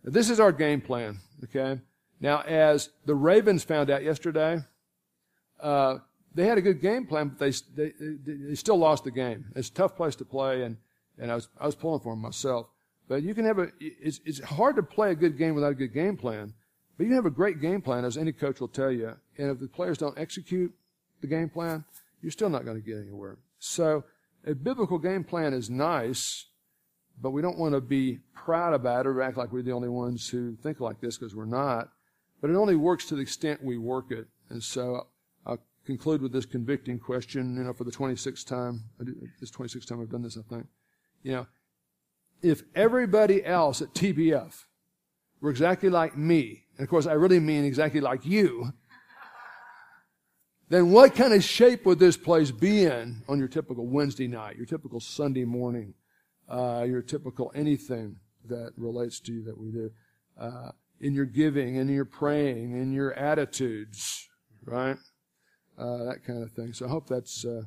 [0.05, 1.81] this is our game plan, okay?
[2.19, 4.59] Now, as the Ravens found out yesterday,
[5.59, 5.97] uh,
[6.33, 9.45] they had a good game plan, but they, they, they still lost the game.
[9.55, 10.77] It's a tough place to play, and,
[11.17, 12.67] and I was, I was pulling for them myself.
[13.07, 15.75] But you can have a, it's, it's hard to play a good game without a
[15.75, 16.53] good game plan.
[16.97, 19.15] But you can have a great game plan, as any coach will tell you.
[19.37, 20.73] And if the players don't execute
[21.21, 21.83] the game plan,
[22.21, 23.37] you're still not going to get anywhere.
[23.59, 24.03] So
[24.45, 26.45] a biblical game plan is nice,
[27.21, 29.89] but we don't want to be proud about it or act like we're the only
[29.89, 31.89] ones who think like this because we're not.
[32.45, 34.27] But it only works to the extent we work it.
[34.51, 35.07] And so
[35.47, 38.83] I'll conclude with this convicting question, you know, for the 26th time.
[39.39, 40.67] This 26th time I've done this, I think.
[41.23, 41.47] You know,
[42.43, 44.65] if everybody else at TBF
[45.41, 48.73] were exactly like me, and of course I really mean exactly like you,
[50.69, 54.55] then what kind of shape would this place be in on your typical Wednesday night,
[54.55, 55.95] your typical Sunday morning,
[56.47, 58.17] uh, your typical anything
[58.47, 59.89] that relates to you that we do?
[60.39, 60.69] Uh,
[60.99, 64.27] in your giving, in your praying, in your attitudes,
[64.65, 64.97] right?
[65.77, 66.73] Uh, that kind of thing.
[66.73, 67.63] So I hope that's uh,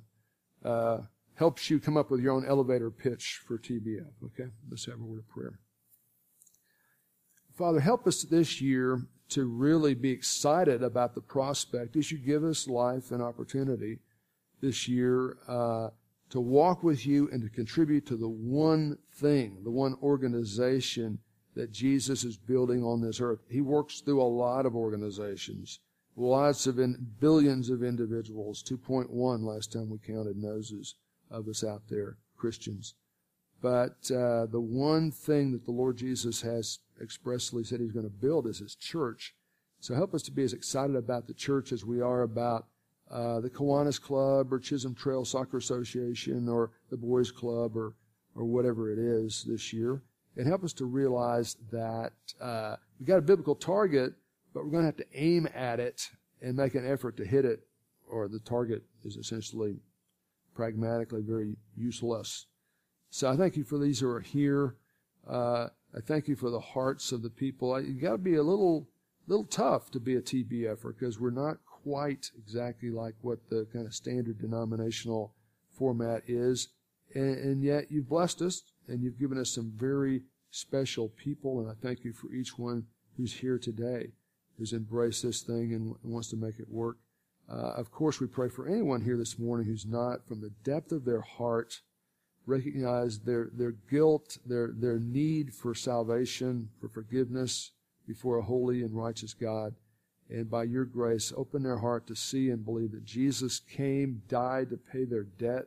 [0.67, 1.03] uh,
[1.35, 4.13] helps you come up with your own elevator pitch for TBF.
[4.25, 5.59] Okay, let's have a word of prayer.
[7.57, 12.45] Father, help us this year to really be excited about the prospect as you give
[12.45, 13.99] us life and opportunity
[14.61, 15.89] this year uh,
[16.31, 21.19] to walk with you and to contribute to the one thing, the one organization
[21.59, 23.41] that Jesus is building on this earth.
[23.51, 25.81] He works through a lot of organizations,
[26.15, 28.63] lots of in, billions of individuals.
[28.63, 30.95] 2.1 last time we counted noses
[31.33, 32.95] of us out there, Christians.
[33.61, 38.27] But uh, the one thing that the Lord Jesus has expressly said He's going to
[38.27, 39.35] build is His church.
[39.81, 42.67] So help us to be as excited about the church as we are about
[43.11, 47.95] uh, the Kiwanis Club or Chisholm Trail Soccer Association or the Boys Club or
[48.37, 50.03] or whatever it is this year
[50.39, 54.15] and help us to realize that uh, we got a biblical target,
[54.55, 56.11] but we're going to have to aim at it
[56.41, 57.61] and make an effort to hit it,
[58.09, 59.81] or the target is essentially
[60.55, 62.47] pragmatically very useless.
[63.11, 64.77] So I thank you for these who are here.
[65.29, 67.81] Uh, I thank you for the hearts of the people.
[67.81, 68.89] You've got to be a little,
[69.27, 73.87] little tough to be a TBFer because we're not quite exactly like what the kind
[73.87, 75.35] of standard denominational
[75.77, 76.69] format is,
[77.13, 81.71] and, and yet you've blessed us and you've given us some very special people, and
[81.71, 82.87] I thank you for each one
[83.17, 84.13] who's here today,
[84.57, 86.97] who's embraced this thing and wants to make it work.
[87.51, 90.93] Uh, of course, we pray for anyone here this morning who's not, from the depth
[90.93, 91.81] of their heart,
[92.47, 97.73] recognize their, their guilt, their, their need for salvation, for forgiveness
[98.07, 99.75] before a holy and righteous God.
[100.31, 104.71] And by your grace, open their heart to see and believe that Jesus came, died
[104.71, 105.67] to pay their debt,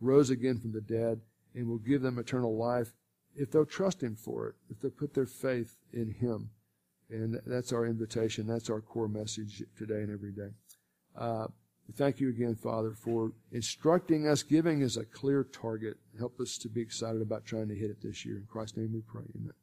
[0.00, 1.20] rose again from the dead,
[1.54, 2.92] and will give them eternal life
[3.34, 6.50] if they'll trust Him for it, if they'll put their faith in Him.
[7.08, 8.46] And that's our invitation.
[8.46, 10.50] That's our core message today and every day.
[11.16, 11.48] Uh,
[11.96, 15.96] thank you again, Father, for instructing us, giving us a clear target.
[16.18, 18.36] Help us to be excited about trying to hit it this year.
[18.36, 19.24] In Christ's name we pray.
[19.34, 19.59] Amen.